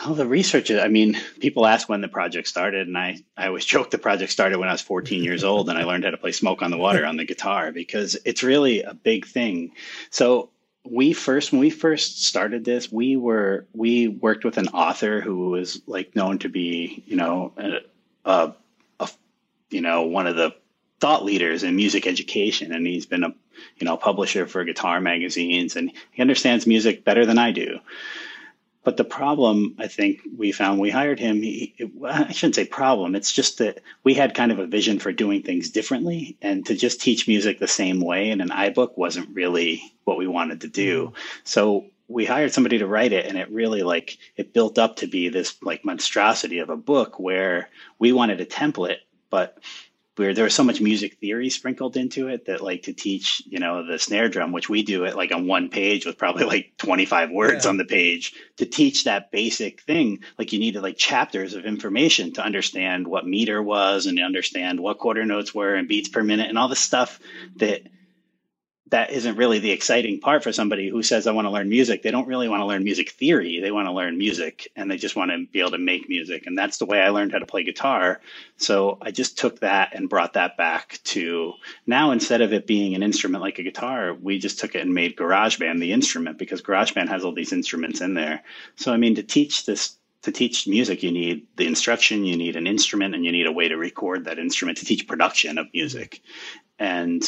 Oh, 0.03 0.13
the 0.13 0.25
research. 0.25 0.71
I 0.71 0.88
mean, 0.88 1.17
people 1.39 1.65
ask 1.67 1.89
when 1.89 2.01
the 2.01 2.07
project 2.07 2.48
started, 2.48 2.88
and 2.88 2.98
I, 2.98 3.19
I 3.38 3.48
always 3.48 3.65
joke 3.74 3.91
the 3.91 3.98
project 3.98 4.31
started 4.31 4.57
when 4.57 4.69
I 4.69 4.71
was 4.71 4.81
14 4.81 5.24
years 5.24 5.43
old 5.43 5.69
and 5.69 5.77
I 5.77 5.83
learned 5.83 6.05
how 6.05 6.12
to 6.12 6.17
play 6.17 6.31
Smoke 6.31 6.62
on 6.62 6.71
the 6.71 6.77
Water 6.77 7.05
on 7.05 7.17
the 7.17 7.25
guitar 7.25 7.71
because 7.71 8.17
it's 8.25 8.43
really 8.43 8.83
a 8.83 8.93
big 8.93 9.25
thing. 9.25 9.74
So 10.10 10.50
we 10.83 11.13
first, 11.13 11.51
when 11.51 11.62
we 11.62 11.69
first 11.69 12.25
started 12.25 12.65
this, 12.65 12.91
we 12.91 13.15
were 13.15 13.67
we 13.74 14.07
worked 14.07 14.45
with 14.45 14.57
an 14.57 14.69
author 14.69 15.21
who 15.21 15.50
was 15.50 15.81
like 15.86 16.15
known 16.15 16.39
to 16.39 16.50
be, 16.50 17.03
you 17.05 17.17
know, 17.17 17.53
a, 17.57 17.79
a, 18.25 18.55
a 19.00 19.10
you 19.69 19.81
know 19.81 20.03
one 20.03 20.25
of 20.25 20.36
the 20.36 20.55
thought 21.00 21.24
leaders 21.24 21.63
in 21.63 21.75
music 21.75 22.07
education, 22.07 22.71
and 22.71 22.88
he's 22.88 23.05
been 23.05 23.24
a 23.24 23.33
you 23.77 23.86
know 23.86 23.98
publisher 23.98 24.48
for 24.48 24.63
guitar 24.63 25.00
magazines, 25.00 25.75
and 25.75 25.91
he 26.12 26.21
understands 26.21 26.65
music 26.65 27.03
better 27.03 27.25
than 27.27 27.38
I 27.38 27.51
do. 27.51 27.79
But 28.84 28.98
the 28.98 29.04
problem, 29.04 29.76
I 29.78 29.88
think 29.88 30.22
we 30.36 30.52
found 30.52 30.80
we 30.80 30.90
hired 30.90 31.20
him. 31.20 31.42
He, 31.42 31.76
I 32.04 32.32
shouldn't 32.32 32.56
say 32.56 32.66
problem. 32.66 33.16
It's 33.16 33.32
just 33.32 33.60
that 33.60 33.82
we 34.04 34.16
had 34.16 34.34
kind 34.34 34.52
of 34.52 34.58
a 34.58 34.66
vision 34.66 34.98
for 34.98 35.12
doing 35.12 35.44
things 35.44 35.70
differently, 35.70 36.38
and 36.42 36.66
to 36.66 36.76
just 36.76 37.00
teach 37.02 37.28
music 37.28 37.60
the 37.60 37.68
same 37.68 38.02
way 38.02 38.32
in 38.32 38.42
an 38.42 38.50
iBook 38.50 38.98
wasn't 38.98 39.36
really 39.36 39.84
what 40.04 40.18
we 40.18 40.26
wanted 40.26 40.62
to 40.62 40.68
do. 40.68 41.08
Mm-hmm. 41.08 41.16
So 41.44 41.86
we 42.08 42.26
hired 42.26 42.54
somebody 42.54 42.80
to 42.80 42.88
write 42.88 43.14
it, 43.14 43.28
and 43.28 43.38
it 43.38 43.52
really 43.52 43.84
like 43.84 44.18
it 44.36 44.54
built 44.54 44.80
up 44.80 44.98
to 44.98 45.08
be 45.08 45.30
this 45.30 45.56
like 45.62 45.86
monstrosity 45.86 46.58
of 46.60 46.70
a 46.70 46.76
book 46.76 47.20
where 47.20 47.70
we 48.00 48.12
wanted 48.12 48.42
a 48.42 48.46
template, 48.46 49.02
but 49.30 49.60
where 50.18 50.34
there 50.34 50.44
was 50.44 50.53
so 50.53 50.63
much 50.63 50.82
music 50.82 51.18
theory 51.20 51.50
sprinkled 51.50 51.96
into 51.96 52.27
it 52.27 52.46
that 52.46 52.62
like 52.62 52.84
to 52.84 52.94
teach 52.94 53.41
you 53.48 53.60
know 53.60 53.86
the 53.86 53.98
snare 53.98 54.30
drum 54.30 54.51
which 54.51 54.70
we 54.70 54.84
do 54.84 55.06
it 55.06 55.15
like 55.15 55.32
on 55.32 55.48
one 55.48 55.70
page 55.70 56.06
with 56.06 56.18
probably 56.18 56.44
like 56.44 56.74
25 56.77 57.32
words 57.32 57.65
yeah. 57.65 57.70
on 57.70 57.77
the 57.77 57.86
page 57.86 58.34
to 58.58 58.65
teach 58.65 59.06
that 59.06 59.32
basic 59.32 59.82
thing 59.82 60.20
like 60.38 60.51
you 60.53 60.60
needed 60.60 60.82
like 60.82 60.98
chapters 60.98 61.53
of 61.53 61.65
information 61.65 62.34
to 62.34 62.44
understand 62.44 63.08
what 63.08 63.25
meter 63.25 63.62
was 63.62 64.06
and 64.06 64.20
understand 64.20 64.80
what 64.80 65.00
quarter 65.00 65.25
notes 65.25 65.56
were 65.56 65.75
and 65.75 65.88
beats 65.88 66.10
per 66.10 66.24
minute 66.24 66.50
and 66.50 66.58
all 66.58 66.68
the 66.68 66.75
stuff 66.75 67.20
that 67.56 67.82
that 68.91 69.12
isn't 69.12 69.38
really 69.38 69.60
the 69.60 69.71
exciting 69.71 70.19
part 70.19 70.43
for 70.43 70.51
somebody 70.51 70.89
who 70.89 71.01
says 71.01 71.25
I 71.25 71.31
want 71.31 71.45
to 71.45 71.51
learn 71.51 71.69
music. 71.69 72.03
They 72.03 72.12
don't 72.12 72.27
really 72.27 72.50
want 72.50 72.60
to 72.60 72.65
learn 72.65 72.83
music 72.83 73.12
theory. 73.12 73.62
They 73.62 73.71
want 73.71 73.88
to 73.88 73.93
learn 73.93 74.17
music 74.17 74.69
and 74.75 74.91
they 74.91 74.98
just 74.98 75.15
want 75.15 75.31
to 75.31 75.48
be 75.48 75.62
able 75.62 75.71
to 75.71 75.77
make 75.77 76.10
music. 76.10 76.45
And 76.45 76.57
that's 76.57 76.77
the 76.77 76.86
way 76.86 77.01
I 77.01 77.10
learned 77.10 77.31
how 77.31 77.39
to 77.39 77.45
play 77.45 77.63
guitar. 77.63 78.19
So 78.57 78.98
I 79.01 79.12
just 79.12 79.38
took 79.38 79.62
that 79.62 79.95
and 79.95 80.10
brought 80.10 80.33
that 80.33 80.57
back 80.57 81.00
to 81.05 81.53
now 81.88 82.12
instead 82.12 82.41
of 82.41 82.51
it 82.51 82.67
being 82.67 82.93
an 82.93 83.01
instrument 83.01 83.41
like 83.41 83.60
a 83.60 83.63
guitar, 83.63 84.13
we 84.13 84.39
just 84.39 84.60
took 84.60 84.75
it 84.75 84.81
and 84.81 84.93
made 84.93 85.15
GarageBand 85.15 85.79
the 85.79 85.93
instrument 85.93 86.38
because 86.38 86.62
GarageBand 86.62 87.07
has 87.07 87.24
all 87.24 87.33
these 87.33 87.53
instruments 87.53 88.01
in 88.01 88.13
there. 88.13 88.43
So 88.75 88.91
I 88.91 88.98
mean 88.98 89.15
to 89.15 89.24
teach 89.24 89.65
this 89.65 89.95
to 90.24 90.31
teach 90.31 90.67
music, 90.67 91.01
you 91.01 91.12
need 91.12 91.48
the 91.55 91.65
instruction, 91.65 92.25
you 92.25 92.38
need 92.38 92.55
an 92.55 92.67
instrument, 92.67 93.15
and 93.15 93.25
you 93.25 93.31
need 93.31 93.48
a 93.48 93.51
way 93.51 93.69
to 93.69 93.75
record 93.75 94.25
that 94.25 94.38
instrument 94.38 94.77
to 94.77 94.86
teach 94.86 95.07
production 95.07 95.57
of 95.57 95.65
music. 95.74 96.21
And 96.77 97.24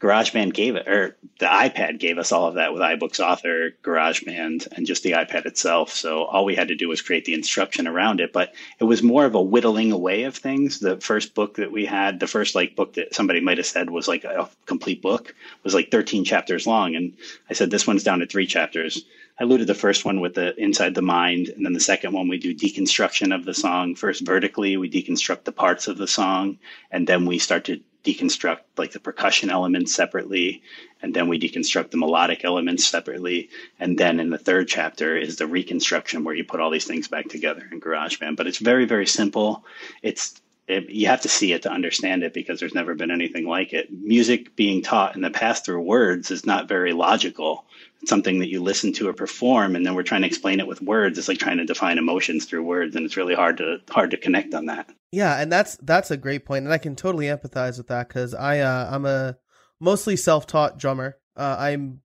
GarageBand 0.00 0.54
gave 0.54 0.76
it, 0.76 0.86
or 0.86 1.16
the 1.40 1.46
iPad 1.46 1.98
gave 1.98 2.18
us 2.18 2.30
all 2.30 2.46
of 2.46 2.54
that 2.54 2.72
with 2.72 2.82
iBooks 2.82 3.18
Author, 3.18 3.70
GarageBand, 3.82 4.68
and 4.72 4.86
just 4.86 5.02
the 5.02 5.12
iPad 5.12 5.44
itself. 5.44 5.92
So 5.92 6.24
all 6.24 6.44
we 6.44 6.54
had 6.54 6.68
to 6.68 6.76
do 6.76 6.88
was 6.88 7.02
create 7.02 7.24
the 7.24 7.34
instruction 7.34 7.88
around 7.88 8.20
it. 8.20 8.32
But 8.32 8.54
it 8.78 8.84
was 8.84 9.02
more 9.02 9.24
of 9.24 9.34
a 9.34 9.42
whittling 9.42 9.90
away 9.90 10.22
of 10.22 10.36
things. 10.36 10.78
The 10.78 11.00
first 11.00 11.34
book 11.34 11.56
that 11.56 11.72
we 11.72 11.84
had, 11.84 12.20
the 12.20 12.28
first 12.28 12.54
like 12.54 12.76
book 12.76 12.94
that 12.94 13.14
somebody 13.14 13.40
might 13.40 13.58
have 13.58 13.66
said 13.66 13.90
was 13.90 14.06
like 14.06 14.22
a 14.24 14.48
complete 14.66 15.02
book, 15.02 15.34
was 15.64 15.74
like 15.74 15.90
13 15.90 16.24
chapters 16.24 16.66
long. 16.66 16.94
And 16.94 17.14
I 17.50 17.54
said, 17.54 17.70
this 17.70 17.86
one's 17.86 18.04
down 18.04 18.20
to 18.20 18.26
three 18.26 18.46
chapters. 18.46 19.04
I 19.40 19.44
alluded 19.44 19.68
the 19.68 19.74
first 19.74 20.04
one 20.04 20.20
with 20.20 20.34
the 20.34 20.56
inside 20.60 20.94
the 20.96 21.02
mind, 21.02 21.48
and 21.48 21.64
then 21.64 21.72
the 21.72 21.80
second 21.80 22.12
one 22.12 22.28
we 22.28 22.38
do 22.38 22.54
deconstruction 22.54 23.32
of 23.32 23.44
the 23.44 23.54
song. 23.54 23.94
First 23.94 24.26
vertically, 24.26 24.76
we 24.76 24.90
deconstruct 24.90 25.44
the 25.44 25.52
parts 25.52 25.86
of 25.86 25.96
the 25.96 26.08
song, 26.08 26.58
and 26.90 27.06
then 27.06 27.24
we 27.24 27.38
start 27.38 27.64
to 27.66 27.80
deconstruct 28.14 28.60
like 28.76 28.92
the 28.92 29.00
percussion 29.00 29.50
elements 29.50 29.94
separately 29.94 30.62
and 31.00 31.14
then 31.14 31.28
we 31.28 31.38
deconstruct 31.38 31.90
the 31.90 31.96
melodic 31.96 32.44
elements 32.44 32.86
separately. 32.86 33.50
And 33.78 33.96
then 33.96 34.20
in 34.20 34.30
the 34.30 34.38
third 34.38 34.68
chapter 34.68 35.16
is 35.16 35.36
the 35.36 35.46
reconstruction 35.46 36.24
where 36.24 36.34
you 36.34 36.44
put 36.44 36.60
all 36.60 36.70
these 36.70 36.86
things 36.86 37.08
back 37.08 37.28
together 37.28 37.66
in 37.70 37.80
garageband. 37.80 38.36
But 38.36 38.46
it's 38.46 38.58
very 38.58 38.84
very 38.84 39.06
simple. 39.06 39.64
It's 40.02 40.40
it, 40.66 40.90
you 40.90 41.06
have 41.06 41.22
to 41.22 41.28
see 41.28 41.52
it 41.52 41.62
to 41.62 41.70
understand 41.70 42.22
it 42.22 42.34
because 42.34 42.60
there's 42.60 42.74
never 42.74 42.94
been 42.94 43.10
anything 43.10 43.46
like 43.46 43.72
it. 43.72 43.90
Music 43.90 44.54
being 44.54 44.82
taught 44.82 45.16
in 45.16 45.22
the 45.22 45.30
past 45.30 45.64
through 45.64 45.80
words 45.80 46.30
is 46.30 46.44
not 46.44 46.68
very 46.68 46.92
logical 46.92 47.64
something 48.06 48.38
that 48.38 48.48
you 48.48 48.62
listen 48.62 48.92
to 48.92 49.08
or 49.08 49.12
perform 49.12 49.74
and 49.74 49.84
then 49.84 49.94
we're 49.94 50.02
trying 50.02 50.22
to 50.22 50.28
explain 50.28 50.60
it 50.60 50.66
with 50.66 50.80
words 50.80 51.18
it's 51.18 51.28
like 51.28 51.38
trying 51.38 51.58
to 51.58 51.64
define 51.64 51.98
emotions 51.98 52.44
through 52.44 52.62
words 52.62 52.94
and 52.94 53.04
it's 53.04 53.16
really 53.16 53.34
hard 53.34 53.56
to 53.56 53.78
hard 53.90 54.10
to 54.10 54.16
connect 54.16 54.54
on 54.54 54.66
that 54.66 54.88
yeah, 55.10 55.40
and 55.40 55.50
that's 55.50 55.76
that's 55.76 56.10
a 56.10 56.16
great 56.16 56.44
point, 56.44 56.64
and 56.64 56.72
I 56.72 56.78
can 56.78 56.94
totally 56.94 57.26
empathize 57.26 57.78
with 57.78 57.88
that 57.88 58.08
because 58.08 58.34
I 58.34 58.60
uh, 58.60 58.88
I'm 58.90 59.06
a 59.06 59.38
mostly 59.80 60.16
self-taught 60.16 60.78
drummer. 60.78 61.16
Uh, 61.36 61.56
I'm 61.58 62.00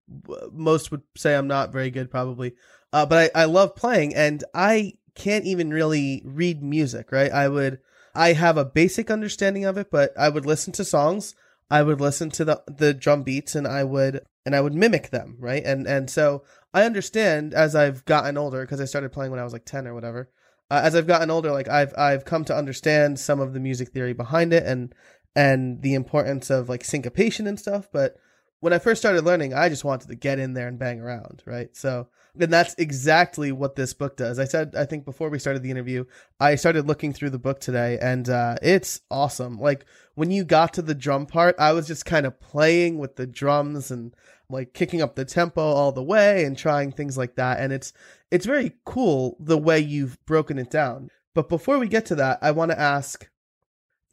most 0.52 0.92
would 0.92 1.02
say 1.18 1.36
I'm 1.36 1.48
not 1.48 1.74
very 1.74 1.92
good, 1.92 2.10
probably, 2.10 2.54
uh, 2.94 3.06
but 3.06 3.32
I, 3.36 3.42
I 3.42 3.46
love 3.46 3.76
playing, 3.76 4.16
and 4.16 4.44
I 4.54 4.94
can't 5.16 5.46
even 5.46 5.72
really 5.72 6.22
read 6.26 6.64
music. 6.64 7.12
Right? 7.12 7.32
I 7.32 7.50
would 7.50 7.80
I 8.16 8.34
have 8.34 8.56
a 8.56 8.66
basic 8.66 9.12
understanding 9.12 9.66
of 9.66 9.78
it, 9.78 9.92
but 9.92 10.14
I 10.18 10.30
would 10.30 10.46
listen 10.46 10.72
to 10.74 10.86
songs. 10.86 11.36
I 11.70 11.84
would 11.84 12.00
listen 12.00 12.30
to 12.32 12.46
the 12.46 12.64
the 12.68 12.94
drum 12.94 13.24
beats, 13.24 13.54
and 13.54 13.68
I 13.68 13.84
would 13.84 14.22
and 14.46 14.56
I 14.56 14.62
would 14.62 14.74
mimic 14.74 15.10
them. 15.10 15.38
Right? 15.40 15.64
And 15.64 15.88
and 15.88 16.10
so 16.10 16.44
I 16.74 16.84
understand 16.84 17.54
as 17.54 17.76
I've 17.76 18.06
gotten 18.06 18.38
older 18.38 18.62
because 18.62 18.82
I 18.82 18.86
started 18.86 19.12
playing 19.12 19.32
when 19.32 19.40
I 19.40 19.44
was 19.44 19.54
like 19.54 19.66
ten 19.66 19.88
or 19.88 19.94
whatever 19.94 20.30
uh, 20.74 20.82
as 20.84 20.96
I've 20.96 21.06
gotten 21.06 21.30
older, 21.30 21.52
like 21.52 21.68
I've 21.68 21.94
I've 21.96 22.26
come 22.26 22.46
to 22.46 22.56
understand 22.56 23.20
some 23.20 23.40
of 23.40 23.54
the 23.54 23.60
music 23.60 23.90
theory 23.90 24.14
behind 24.14 24.54
it 24.54 24.64
and 24.64 24.94
and 25.36 25.84
the 25.84 25.94
importance 25.94 26.50
of 26.50 26.68
like 26.68 26.84
syncopation 26.84 27.46
and 27.46 27.60
stuff. 27.60 27.90
But 27.92 28.18
when 28.64 28.72
I 28.72 28.80
first 28.80 29.02
started 29.02 29.26
learning, 29.26 29.54
I 29.54 29.68
just 29.68 29.84
wanted 29.84 30.08
to 30.08 30.16
get 30.16 30.40
in 30.40 30.54
there 30.54 30.70
and 30.70 30.80
bang 30.80 31.02
around, 31.02 31.44
right? 31.46 31.76
So, 31.76 32.08
and 32.40 32.52
that's 32.52 32.74
exactly 32.78 33.52
what 33.52 33.76
this 33.76 33.94
book 33.94 34.16
does. 34.16 34.40
I 34.40 34.46
said, 34.46 34.74
I 34.74 34.86
think 34.86 35.04
before 35.04 35.30
we 35.30 35.38
started 35.38 35.64
the 35.64 35.70
interview, 35.70 36.06
I 36.40 36.56
started 36.56 36.88
looking 36.88 37.12
through 37.12 37.32
the 37.32 37.38
book 37.40 37.60
today, 37.60 38.00
and 38.02 38.30
uh, 38.30 38.56
it's 38.62 39.02
awesome. 39.12 39.60
Like 39.60 39.84
when 40.16 40.32
you 40.32 40.46
got 40.46 40.74
to 40.76 40.82
the 40.82 40.96
drum 40.96 41.26
part, 41.26 41.58
I 41.60 41.74
was 41.74 41.88
just 41.88 42.06
kind 42.06 42.26
of 42.26 42.40
playing 42.40 43.00
with 43.00 43.18
the 43.18 43.28
drums 43.28 43.92
and 43.92 44.16
like 44.50 44.74
kicking 44.74 45.02
up 45.02 45.16
the 45.16 45.26
tempo 45.26 45.62
all 45.62 45.92
the 45.92 46.02
way 46.02 46.46
and 46.46 46.58
trying 46.58 46.94
things 46.94 47.18
like 47.18 47.36
that. 47.36 47.60
And 47.60 47.74
it's 47.74 47.92
it's 48.32 48.46
very 48.46 48.72
cool 48.86 49.36
the 49.42 49.58
way 49.58 49.80
you've 49.82 50.26
broken 50.26 50.58
it 50.58 50.72
down. 50.72 51.10
But 51.36 51.50
before 51.50 51.80
we 51.80 51.90
get 51.90 52.06
to 52.06 52.16
that, 52.16 52.40
I 52.42 52.52
want 52.52 52.72
to 52.72 52.80
ask, 52.80 53.30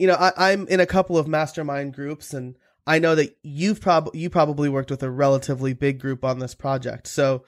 you 0.00 0.09
know, 0.09 0.14
I, 0.14 0.33
I'm 0.37 0.66
in 0.66 0.80
a 0.80 0.87
couple 0.87 1.16
of 1.16 1.28
mastermind 1.28 1.95
groups 1.95 2.35
and 2.35 2.57
I 2.87 2.99
know 2.99 3.15
that 3.15 3.37
you've 3.43 3.81
probably 3.81 4.21
you 4.21 4.31
probably 4.31 4.69
worked 4.69 4.91
with 4.91 5.03
a 5.03 5.11
relatively 5.11 5.73
big 5.73 6.01
group 6.01 6.25
on 6.25 6.39
this 6.39 6.55
project. 6.55 7.07
So 7.07 7.45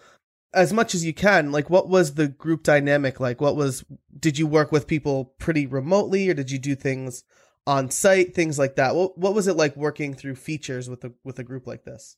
as 0.54 0.72
much 0.72 0.94
as 0.94 1.04
you 1.04 1.14
can, 1.14 1.52
like 1.52 1.70
what 1.70 1.88
was 1.88 2.14
the 2.14 2.28
group 2.28 2.62
dynamic 2.62 3.20
like? 3.20 3.40
What 3.40 3.56
was 3.56 3.84
did 4.18 4.38
you 4.38 4.46
work 4.46 4.72
with 4.72 4.86
people 4.86 5.34
pretty 5.38 5.66
remotely 5.66 6.28
or 6.28 6.34
did 6.34 6.50
you 6.50 6.58
do 6.58 6.74
things 6.74 7.24
on 7.66 7.90
site, 7.90 8.34
things 8.34 8.58
like 8.58 8.76
that? 8.76 8.94
What 8.94 9.18
what 9.18 9.34
was 9.34 9.46
it 9.46 9.56
like 9.56 9.76
working 9.76 10.14
through 10.14 10.36
features 10.36 10.88
with 10.88 11.04
a 11.04 11.12
with 11.24 11.38
a 11.38 11.44
group 11.44 11.66
like 11.66 11.84
this? 11.84 12.16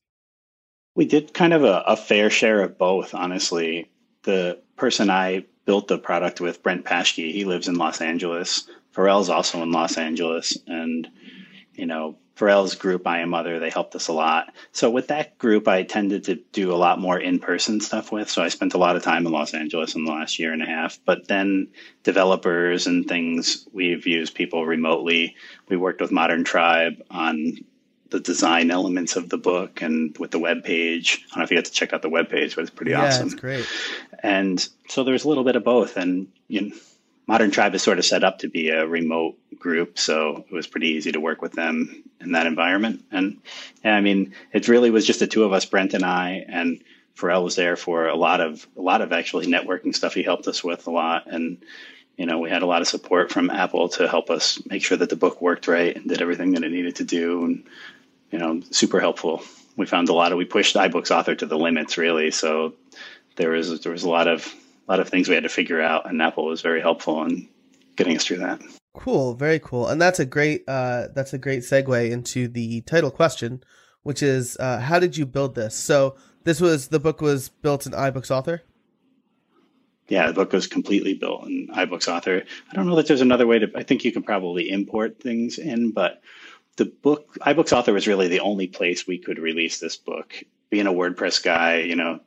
We 0.94 1.06
did 1.06 1.34
kind 1.34 1.52
of 1.52 1.64
a, 1.64 1.82
a 1.86 1.96
fair 1.96 2.30
share 2.30 2.60
of 2.60 2.78
both, 2.78 3.14
honestly. 3.14 3.90
The 4.22 4.62
person 4.76 5.10
I 5.10 5.44
built 5.64 5.88
the 5.88 5.98
product 5.98 6.40
with, 6.40 6.62
Brent 6.62 6.84
Paschke, 6.84 7.32
he 7.32 7.44
lives 7.44 7.68
in 7.68 7.76
Los 7.76 8.00
Angeles. 8.00 8.68
Pharrell's 8.94 9.28
also 9.28 9.62
in 9.62 9.72
Los 9.72 9.98
Angeles. 9.98 10.56
And, 10.66 11.08
you 11.74 11.86
know, 11.86 12.16
Pharrell's 12.36 12.74
group, 12.74 13.06
I 13.06 13.20
Am 13.20 13.32
Other, 13.32 13.60
they 13.60 13.70
helped 13.70 13.94
us 13.94 14.08
a 14.08 14.12
lot. 14.12 14.52
So 14.72 14.90
with 14.90 15.08
that 15.08 15.38
group, 15.38 15.68
I 15.68 15.84
tended 15.84 16.24
to 16.24 16.36
do 16.52 16.72
a 16.72 16.76
lot 16.76 16.98
more 16.98 17.18
in-person 17.18 17.80
stuff 17.80 18.10
with. 18.10 18.28
So 18.28 18.42
I 18.42 18.48
spent 18.48 18.74
a 18.74 18.78
lot 18.78 18.96
of 18.96 19.02
time 19.02 19.26
in 19.26 19.32
Los 19.32 19.54
Angeles 19.54 19.94
in 19.94 20.04
the 20.04 20.10
last 20.10 20.38
year 20.38 20.52
and 20.52 20.62
a 20.62 20.66
half. 20.66 20.98
But 21.04 21.28
then 21.28 21.68
developers 22.02 22.88
and 22.88 23.06
things, 23.06 23.68
we've 23.72 24.06
used 24.06 24.34
people 24.34 24.66
remotely. 24.66 25.36
We 25.68 25.76
worked 25.76 26.00
with 26.00 26.10
Modern 26.10 26.42
Tribe 26.42 27.02
on 27.08 27.58
the 28.10 28.20
design 28.20 28.70
elements 28.70 29.16
of 29.16 29.28
the 29.28 29.38
book 29.38 29.82
and 29.82 30.16
with 30.18 30.30
the 30.30 30.38
web 30.38 30.64
page. 30.64 31.24
I 31.26 31.34
don't 31.34 31.38
know 31.38 31.44
if 31.44 31.50
you 31.50 31.56
had 31.56 31.64
to 31.66 31.72
check 31.72 31.92
out 31.92 32.02
the 32.02 32.08
web 32.08 32.28
page, 32.30 32.56
but 32.56 32.62
it's 32.62 32.70
pretty 32.70 32.92
yeah, 32.92 33.06
awesome. 33.06 33.26
it's 33.26 33.34
great. 33.34 33.66
And 34.22 34.66
so 34.88 35.04
there's 35.04 35.24
a 35.24 35.28
little 35.28 35.44
bit 35.44 35.56
of 35.56 35.64
both. 35.64 35.96
And 35.96 36.28
you 36.48 36.60
know, 36.62 36.76
Modern 37.26 37.50
Tribe 37.50 37.74
is 37.74 37.82
sort 37.82 37.98
of 37.98 38.04
set 38.04 38.24
up 38.24 38.40
to 38.40 38.48
be 38.48 38.68
a 38.68 38.86
remote 38.86 39.36
group, 39.58 39.98
so 39.98 40.44
it 40.48 40.52
was 40.52 40.66
pretty 40.66 40.88
easy 40.88 41.12
to 41.12 41.20
work 41.20 41.40
with 41.40 41.52
them 41.52 42.04
in 42.20 42.32
that 42.32 42.46
environment. 42.46 43.04
And 43.10 43.40
I 43.82 44.00
mean, 44.00 44.34
it 44.52 44.68
really 44.68 44.90
was 44.90 45.06
just 45.06 45.20
the 45.20 45.26
two 45.26 45.44
of 45.44 45.52
us, 45.52 45.64
Brent 45.64 45.94
and 45.94 46.04
I, 46.04 46.44
and 46.48 46.82
Pharrell 47.16 47.44
was 47.44 47.56
there 47.56 47.76
for 47.76 48.08
a 48.08 48.16
lot 48.16 48.40
of 48.40 48.66
a 48.76 48.82
lot 48.82 49.00
of 49.00 49.12
actually 49.12 49.46
networking 49.46 49.94
stuff. 49.94 50.14
He 50.14 50.22
helped 50.22 50.46
us 50.48 50.62
with 50.62 50.86
a 50.86 50.90
lot, 50.90 51.26
and 51.26 51.58
you 52.16 52.26
know, 52.26 52.38
we 52.38 52.50
had 52.50 52.62
a 52.62 52.66
lot 52.66 52.82
of 52.82 52.88
support 52.88 53.32
from 53.32 53.50
Apple 53.50 53.88
to 53.90 54.06
help 54.06 54.30
us 54.30 54.60
make 54.66 54.84
sure 54.84 54.96
that 54.98 55.10
the 55.10 55.16
book 55.16 55.40
worked 55.40 55.66
right 55.66 55.96
and 55.96 56.08
did 56.08 56.22
everything 56.22 56.52
that 56.52 56.62
it 56.62 56.70
needed 56.72 56.96
to 56.96 57.04
do. 57.04 57.44
And 57.44 57.64
you 58.30 58.38
know, 58.38 58.60
super 58.70 59.00
helpful. 59.00 59.42
We 59.76 59.86
found 59.86 60.08
a 60.08 60.12
lot 60.12 60.32
of 60.32 60.38
we 60.38 60.44
pushed 60.44 60.76
iBooks 60.76 61.10
author 61.10 61.34
to 61.34 61.46
the 61.46 61.58
limits 61.58 61.96
really. 61.96 62.30
So 62.30 62.74
there 63.36 63.50
was 63.50 63.80
there 63.80 63.92
was 63.92 64.04
a 64.04 64.10
lot 64.10 64.28
of 64.28 64.52
a 64.86 64.92
lot 64.92 65.00
of 65.00 65.08
things 65.08 65.28
we 65.28 65.34
had 65.34 65.44
to 65.44 65.48
figure 65.48 65.80
out, 65.80 66.08
and 66.08 66.20
Apple 66.20 66.46
was 66.46 66.60
very 66.60 66.80
helpful 66.80 67.24
in 67.24 67.48
getting 67.96 68.16
us 68.16 68.24
through 68.24 68.38
that. 68.38 68.60
Cool, 68.94 69.34
very 69.34 69.58
cool, 69.58 69.88
and 69.88 70.00
that's 70.00 70.20
a 70.20 70.26
great 70.26 70.64
uh, 70.68 71.08
that's 71.14 71.32
a 71.32 71.38
great 71.38 71.60
segue 71.62 72.10
into 72.10 72.48
the 72.48 72.80
title 72.82 73.10
question, 73.10 73.62
which 74.02 74.22
is 74.22 74.56
uh, 74.58 74.78
how 74.78 74.98
did 74.98 75.16
you 75.16 75.26
build 75.26 75.54
this? 75.54 75.74
So 75.74 76.16
this 76.44 76.60
was 76.60 76.88
the 76.88 77.00
book 77.00 77.20
was 77.20 77.48
built 77.48 77.86
in 77.86 77.92
iBooks 77.92 78.30
Author. 78.30 78.62
Yeah, 80.08 80.26
the 80.26 80.34
book 80.34 80.52
was 80.52 80.66
completely 80.66 81.14
built 81.14 81.46
in 81.46 81.68
iBooks 81.68 82.08
Author. 82.08 82.42
I 82.70 82.74
don't 82.74 82.86
know 82.86 82.96
that 82.96 83.06
there's 83.06 83.22
another 83.22 83.46
way 83.46 83.58
to. 83.58 83.70
I 83.74 83.82
think 83.82 84.04
you 84.04 84.12
can 84.12 84.22
probably 84.22 84.70
import 84.70 85.20
things 85.20 85.58
in, 85.58 85.92
but 85.92 86.22
the 86.76 86.84
book 86.84 87.36
iBooks 87.40 87.72
Author 87.72 87.92
was 87.92 88.06
really 88.06 88.28
the 88.28 88.40
only 88.40 88.66
place 88.66 89.06
we 89.06 89.18
could 89.18 89.38
release 89.38 89.80
this 89.80 89.96
book. 89.96 90.34
Being 90.70 90.86
a 90.86 90.92
WordPress 90.92 91.42
guy, 91.42 91.80
you 91.80 91.96
know, 91.96 92.20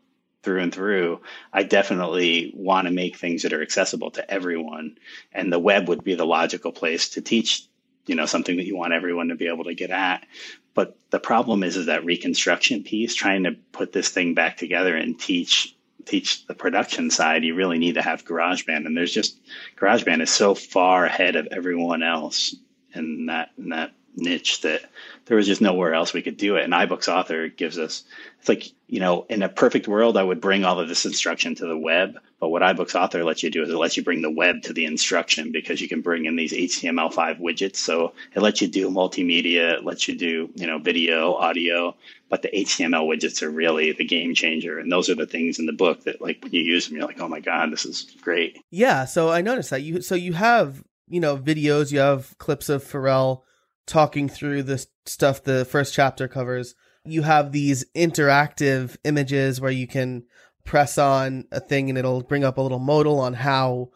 through 0.44 0.62
and 0.62 0.74
through, 0.74 1.22
I 1.51 1.63
definitely 1.63 2.51
want 2.56 2.88
to 2.88 2.94
make 2.94 3.17
things 3.17 3.44
that 3.44 3.53
are 3.53 3.62
accessible 3.62 4.12
to 4.12 4.32
everyone, 4.32 4.98
and 5.32 5.51
the 5.51 5.60
web 5.60 5.89
would 5.89 6.03
be 6.03 6.15
the 6.15 6.25
logical 6.25 6.72
place 6.72 7.10
to 7.10 7.22
teach, 7.22 7.65
you 8.06 8.15
know, 8.15 8.25
something 8.25 8.58
that 8.58 8.65
you 8.65 8.77
want 8.77 8.94
everyone 8.94 9.29
to 9.29 9.36
be 9.36 9.48
able 9.48 9.65
to 9.65 9.75
get 9.75 9.91
at. 9.91 10.25
But 10.74 10.98
the 11.10 11.20
problem 11.20 11.63
is, 11.63 11.75
is 11.75 11.88
that 11.88 12.06
reconstruction 12.06 12.84
piece, 12.84 13.15
trying 13.15 13.44
to 13.44 13.56
put 13.72 13.91
this 13.91 14.10
thing 14.10 14.36
back 14.36 14.58
together 14.58 14.96
and 14.96 15.20
teach 15.20 15.75
teach 16.06 16.46
the 16.48 16.56
production 16.56 17.10
side, 17.10 17.44
you 17.44 17.53
really 17.53 17.77
need 17.77 17.96
to 17.96 18.01
have 18.01 18.24
GarageBand, 18.24 18.86
and 18.86 18.96
there's 18.96 19.13
just 19.13 19.38
GarageBand 19.75 20.22
is 20.22 20.29
so 20.29 20.56
far 20.56 21.06
ahead 21.06 21.36
of 21.36 21.48
everyone 21.51 22.01
else 22.01 22.56
in 22.94 23.25
that 23.27 23.50
in 23.58 23.70
that 23.70 23.91
niche 24.17 24.62
that 24.62 24.81
there 25.25 25.38
was 25.38 25.45
just 25.45 25.62
nowhere 25.62 25.93
else 25.93 26.13
we 26.13 26.21
could 26.21 26.38
do 26.38 26.55
it. 26.55 26.63
And 26.63 26.74
iBooks 26.74 27.07
Author 27.07 27.47
gives 27.50 27.77
us, 27.77 28.03
it's 28.39 28.50
like, 28.50 28.71
you 28.88 29.00
know, 29.00 29.25
in 29.29 29.43
a 29.43 29.50
perfect 29.50 29.88
world, 29.88 30.17
I 30.17 30.24
would 30.24 30.41
bring 30.41 30.63
all 30.63 30.79
of 30.79 30.88
this 30.88 31.05
instruction 31.05 31.55
to 31.55 31.67
the 31.67 31.77
web. 31.77 32.17
But 32.39 32.50
what 32.50 32.62
iBooks 32.62 32.95
Author 32.95 33.24
lets 33.24 33.43
you 33.43 33.50
do 33.50 33.63
is 33.63 33.69
it 33.69 33.75
lets 33.75 33.97
you 33.97 34.03
bring 34.03 34.21
the 34.21 34.31
web 34.31 34.62
to 34.63 34.74
the 34.74 34.86
instruction 34.86 35.51
because 35.51 35.81
you 35.81 35.88
can 35.88 36.01
bring 36.01 36.25
in 36.25 36.36
these 36.36 36.53
HTML5 36.53 37.39
widgets. 37.39 37.77
So 37.77 38.13
it 38.33 38.41
lets 38.41 38.62
you 38.62 38.67
do 38.67 38.89
multimedia, 38.89 39.77
it 39.77 39.86
lets 39.86 40.07
you 40.07 40.17
do, 40.17 40.50
you 40.55 40.67
know, 40.67 40.79
video, 40.79 41.33
audio, 41.33 41.95
but 42.29 42.41
the 42.41 42.50
HTML 42.50 43.07
widgets 43.07 43.41
are 43.41 43.50
really 43.50 43.91
the 43.91 44.05
game 44.05 44.33
changer. 44.33 44.79
And 44.79 44.91
those 44.91 45.09
are 45.09 45.15
the 45.15 45.27
things 45.27 45.59
in 45.59 45.65
the 45.65 45.74
book 45.74 46.03
that 46.05 46.21
like 46.21 46.41
when 46.41 46.53
you 46.53 46.62
use 46.62 46.88
them, 46.88 46.97
you're 46.97 47.07
like, 47.07 47.19
oh 47.19 47.27
my 47.27 47.39
God, 47.39 47.71
this 47.71 47.86
is 47.86 48.15
great. 48.21 48.59
Yeah. 48.71 49.05
So 49.05 49.29
I 49.29 49.41
noticed 49.41 49.71
that 49.71 49.81
you, 49.81 50.01
so 50.01 50.15
you 50.15 50.33
have, 50.33 50.83
you 51.09 51.19
know, 51.19 51.38
videos, 51.38 51.91
you 51.91 52.00
have 52.00 52.38
clips 52.38 52.69
of 52.69 52.83
Pharrell 52.83 53.41
talking 53.88 54.29
through 54.29 54.63
the 54.63 54.86
stuff 55.06 55.44
the 55.44 55.65
first 55.65 55.94
chapter 55.94 56.27
covers. 56.27 56.75
You 57.03 57.24
have 57.24 57.51
these 57.51 57.86
interactive 57.96 58.98
images 59.03 59.60
where 59.60 59.72
you 59.72 59.88
can 59.88 60.25
press 60.65 60.98
on 60.98 61.46
a 61.51 61.60
thing 61.60 61.89
and 61.89 61.98
it'll 61.98 62.22
bring 62.22 62.44
up 62.44 62.58
a 62.58 62.62
little 62.62 62.79
modal 62.79 63.20
on 63.20 63.34
how 63.34 63.89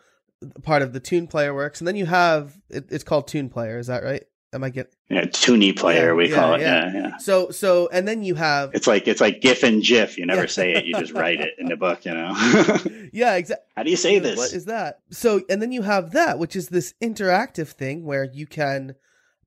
part 0.63 0.81
of 0.81 0.93
the 0.93 0.99
tune 0.99 1.27
player 1.27 1.53
works. 1.53 1.81
And 1.81 1.87
then 1.87 1.97
you 1.97 2.05
have 2.05 2.55
it, 2.69 2.85
it's 2.89 3.03
called 3.03 3.27
tune 3.27 3.49
player. 3.49 3.77
Is 3.77 3.87
that 3.87 4.03
right? 4.03 4.23
Am 4.53 4.65
I 4.65 4.69
getting? 4.69 4.91
Yeah, 5.09 5.25
Toonie 5.25 5.71
player 5.71 6.07
yeah, 6.07 6.13
we 6.13 6.29
yeah, 6.29 6.35
call 6.35 6.53
it. 6.55 6.61
Yeah. 6.61 6.91
yeah, 6.91 7.01
yeah. 7.01 7.17
So 7.17 7.51
so 7.51 7.87
and 7.93 8.05
then 8.05 8.23
you 8.23 8.35
have 8.35 8.71
it's 8.73 8.87
like 8.87 9.07
it's 9.07 9.21
like 9.21 9.39
GIF 9.39 9.63
and 9.63 9.81
GIF. 9.81 10.17
You 10.17 10.25
never 10.25 10.47
say 10.47 10.73
it. 10.73 10.85
You 10.85 10.93
just 10.95 11.13
write 11.13 11.39
it 11.39 11.53
in 11.57 11.67
the 11.67 11.77
book. 11.77 12.03
You 12.03 12.13
know. 12.13 12.35
yeah, 13.13 13.35
exactly. 13.35 13.65
How 13.77 13.83
do 13.83 13.91
you 13.91 13.97
say 13.97 14.19
this? 14.19 14.37
What 14.37 14.51
is 14.51 14.65
that? 14.65 14.99
So 15.09 15.41
and 15.49 15.61
then 15.61 15.71
you 15.71 15.83
have 15.83 16.11
that, 16.11 16.37
which 16.37 16.57
is 16.57 16.67
this 16.67 16.93
interactive 17.01 17.69
thing 17.69 18.03
where 18.03 18.25
you 18.25 18.45
can 18.45 18.95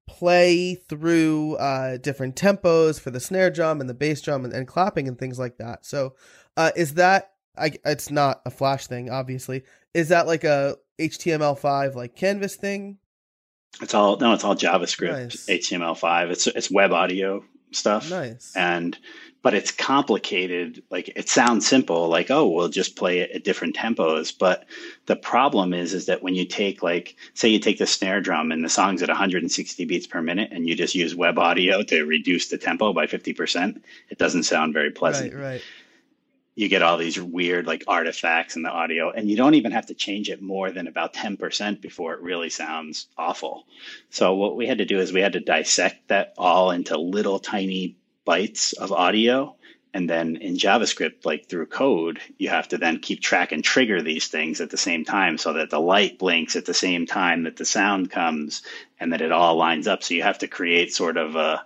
play 0.07 0.75
through 0.75 1.57
uh, 1.57 1.97
different 1.99 2.37
tempos 2.37 3.01
for 3.01 3.11
the 3.11 3.21
snare 3.21 3.51
drum 3.51 3.81
and 3.81 3.89
the 3.89 3.95
bass 3.95 4.21
drum 4.21 4.45
and, 4.45 4.53
and 4.53 4.67
clapping 4.69 5.09
and 5.09 5.19
things 5.19 5.39
like 5.39 5.59
that. 5.59 5.85
So, 5.87 6.15
uh, 6.57 6.71
is 6.77 6.95
that 6.95 7.33
I, 7.57 7.73
it's 7.85 8.11
not 8.11 8.43
a 8.45 8.51
Flash 8.51 8.87
thing, 8.87 9.11
obviously. 9.11 9.63
Is 9.93 10.09
that 10.09 10.27
like 10.27 10.45
a 10.45 10.77
HTML5 10.99 11.95
like 11.95 12.17
Canvas 12.17 12.57
thing? 12.57 12.99
It's 13.81 13.95
all 13.95 14.17
no, 14.19 14.33
it's 14.33 14.45
all 14.45 14.55
JavaScript, 14.55 15.11
nice. 15.11 15.47
HTML5. 15.47 16.31
It's 16.31 16.47
it's 16.47 16.71
web 16.71 16.93
audio 16.93 17.45
stuff. 17.73 18.09
Nice. 18.11 18.53
And 18.55 18.97
but 19.45 19.53
it's 19.53 19.71
complicated. 19.71 20.83
Like 20.91 21.13
it 21.15 21.29
sounds 21.29 21.67
simple, 21.67 22.09
like 22.09 22.31
oh, 22.31 22.49
we'll 22.49 22.71
just 22.71 22.97
play 22.97 23.19
it 23.19 23.31
at 23.33 23.45
different 23.45 23.77
tempos. 23.77 24.37
But 24.37 24.65
the 25.05 25.17
problem 25.17 25.75
is, 25.75 25.93
is 25.93 26.07
that 26.07 26.23
when 26.23 26.35
you 26.35 26.47
take 26.47 26.83
like, 26.83 27.15
say, 27.35 27.51
you 27.51 27.59
take 27.59 27.77
the 27.77 27.87
snare 27.87 28.23
drum 28.23 28.53
and 28.53 28.65
the 28.65 28.71
song's 28.71 29.03
at 29.03 29.11
160 29.11 29.85
beats 29.85 30.07
per 30.07 30.23
minute, 30.23 30.49
and 30.51 30.67
you 30.67 30.75
just 30.75 30.95
use 30.95 31.15
web 31.15 31.39
audio 31.39 31.83
to 31.83 32.07
reduce 32.07 32.49
the 32.49 32.57
tempo 32.57 32.95
by 32.95 33.07
50 33.07 33.35
percent, 33.35 33.85
it 34.09 34.17
doesn't 34.17 34.45
sound 34.45 34.73
very 34.73 34.91
pleasant. 34.91 35.35
Right. 35.35 35.43
Right. 35.43 35.63
You 36.55 36.69
get 36.69 36.83
all 36.83 36.97
these 36.97 37.21
weird 37.21 37.67
like 37.67 37.85
artifacts 37.87 38.57
in 38.57 38.63
the 38.63 38.71
audio, 38.71 39.11
and 39.11 39.29
you 39.29 39.37
don't 39.37 39.57
even 39.57 39.73
have 39.73 39.87
to 39.87 39.95
change 39.95 40.31
it 40.31 40.41
more 40.41 40.71
than 40.71 40.87
about 40.87 41.13
10% 41.13 41.83
before 41.83 42.15
it 42.15 42.23
really 42.23 42.49
sounds 42.49 43.09
awful. 43.19 43.67
So, 44.09 44.35
what 44.37 44.57
we 44.57 44.67
had 44.67 44.79
to 44.79 44.87
do 44.87 45.01
is 45.01 45.13
we 45.13 45.21
had 45.21 45.35
to 45.35 45.41
dissect 45.41 46.09
that 46.09 46.33
all 46.39 46.71
into 46.71 46.97
little 46.97 47.41
tiny 47.41 47.97
bytes 48.27 48.75
of 48.75 48.93
audio. 48.93 49.57
And 49.93 50.11
then 50.11 50.37
in 50.37 50.57
JavaScript, 50.57 51.25
like 51.25 51.47
through 51.47 51.67
code, 51.67 52.21
you 52.37 52.49
have 52.49 52.67
to 52.69 52.79
then 52.79 52.99
keep 52.99 53.21
track 53.21 53.53
and 53.53 53.63
trigger 53.63 54.03
these 54.03 54.27
things 54.27 54.61
at 54.61 54.71
the 54.71 54.77
same 54.77 55.05
time 55.05 55.39
so 55.39 55.53
that 55.53 55.71
the 55.71 55.81
light 55.81 56.19
blinks 56.19 56.57
at 56.57 56.65
the 56.65 56.75
same 56.75 57.07
time 57.07 57.45
that 57.45 57.57
the 57.57 57.65
sound 57.65 58.11
comes 58.11 58.63
and 58.99 59.13
that 59.13 59.21
it 59.21 59.31
all 59.31 59.57
lines 59.57 59.87
up. 59.87 60.03
So 60.03 60.15
you 60.15 60.25
have 60.25 60.39
to 60.39 60.49
create 60.49 60.93
sort 60.93 61.17
of 61.17 61.37
a, 61.37 61.65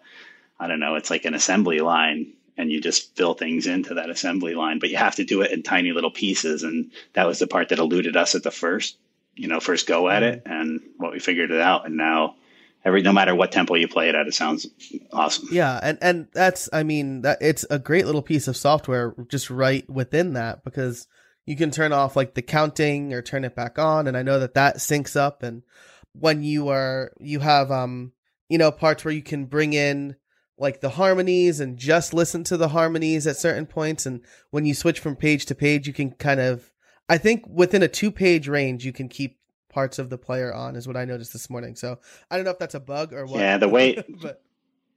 I 0.60 0.66
don't 0.66 0.80
know, 0.80 0.96
it's 0.96 1.08
like 1.10 1.24
an 1.24 1.32
assembly 1.32 1.80
line 1.80 2.34
and 2.58 2.70
you 2.70 2.80
just 2.80 3.16
fill 3.16 3.34
things 3.34 3.66
into 3.66 3.94
that 3.94 4.10
assembly 4.10 4.54
line, 4.54 4.78
but 4.80 4.90
you 4.90 4.96
have 4.96 5.14
to 5.14 5.24
do 5.24 5.40
it 5.42 5.52
in 5.52 5.62
tiny 5.62 5.92
little 5.92 6.10
pieces. 6.10 6.64
And 6.64 6.90
that 7.14 7.26
was 7.26 7.38
the 7.38 7.46
part 7.46 7.70
that 7.70 7.78
eluded 7.78 8.16
us 8.16 8.34
at 8.34 8.42
the 8.42 8.50
first, 8.50 8.98
you 9.36 9.46
know, 9.46 9.60
first 9.60 9.86
go 9.86 10.08
at 10.08 10.22
mm-hmm. 10.22 10.34
it. 10.34 10.42
And 10.44 10.80
what 10.96 11.12
we 11.12 11.20
figured 11.20 11.52
it 11.52 11.60
out. 11.60 11.86
And 11.86 11.96
now 11.96 12.34
every 12.84 13.02
no 13.02 13.12
matter 13.12 13.34
what 13.34 13.52
tempo 13.52 13.74
you 13.74 13.88
play 13.88 14.08
it 14.08 14.14
at, 14.14 14.26
it 14.26 14.34
sounds 14.34 14.66
awesome. 15.12 15.48
Yeah, 15.50 15.78
and 15.82 15.98
and 16.00 16.28
that's 16.32 16.68
I 16.72 16.82
mean 16.82 17.22
that 17.22 17.38
it's 17.40 17.64
a 17.70 17.78
great 17.78 18.06
little 18.06 18.22
piece 18.22 18.48
of 18.48 18.56
software 18.56 19.14
just 19.28 19.50
right 19.50 19.88
within 19.88 20.34
that 20.34 20.64
because 20.64 21.06
you 21.46 21.56
can 21.56 21.70
turn 21.70 21.92
off 21.92 22.16
like 22.16 22.34
the 22.34 22.42
counting 22.42 23.12
or 23.12 23.22
turn 23.22 23.44
it 23.44 23.56
back 23.56 23.78
on, 23.78 24.06
and 24.06 24.16
I 24.16 24.22
know 24.22 24.38
that 24.40 24.54
that 24.54 24.76
syncs 24.76 25.16
up. 25.16 25.42
And 25.42 25.62
when 26.12 26.42
you 26.42 26.68
are 26.68 27.12
you 27.18 27.40
have 27.40 27.70
um 27.70 28.12
you 28.48 28.58
know 28.58 28.70
parts 28.70 29.04
where 29.04 29.14
you 29.14 29.22
can 29.22 29.46
bring 29.46 29.72
in 29.72 30.16
like 30.60 30.80
the 30.80 30.90
harmonies 30.90 31.60
and 31.60 31.78
just 31.78 32.12
listen 32.12 32.42
to 32.44 32.56
the 32.56 32.68
harmonies 32.68 33.26
at 33.26 33.36
certain 33.36 33.66
points, 33.66 34.06
and 34.06 34.22
when 34.50 34.66
you 34.66 34.74
switch 34.74 35.00
from 35.00 35.16
page 35.16 35.46
to 35.46 35.54
page, 35.54 35.86
you 35.86 35.92
can 35.92 36.10
kind 36.12 36.40
of 36.40 36.72
I 37.08 37.18
think 37.18 37.44
within 37.48 37.82
a 37.82 37.88
two 37.88 38.10
page 38.10 38.48
range 38.48 38.84
you 38.84 38.92
can 38.92 39.08
keep 39.08 39.37
parts 39.78 40.00
of 40.00 40.10
the 40.10 40.18
player 40.18 40.52
on 40.52 40.74
is 40.74 40.88
what 40.88 40.96
I 40.96 41.04
noticed 41.04 41.32
this 41.32 41.48
morning. 41.48 41.76
So 41.76 42.00
I 42.32 42.34
don't 42.34 42.44
know 42.44 42.50
if 42.50 42.58
that's 42.58 42.74
a 42.74 42.80
bug 42.80 43.12
or 43.12 43.26
what. 43.26 43.38
Yeah, 43.38 43.58
the 43.58 43.68
way. 43.68 44.02
but 44.22 44.42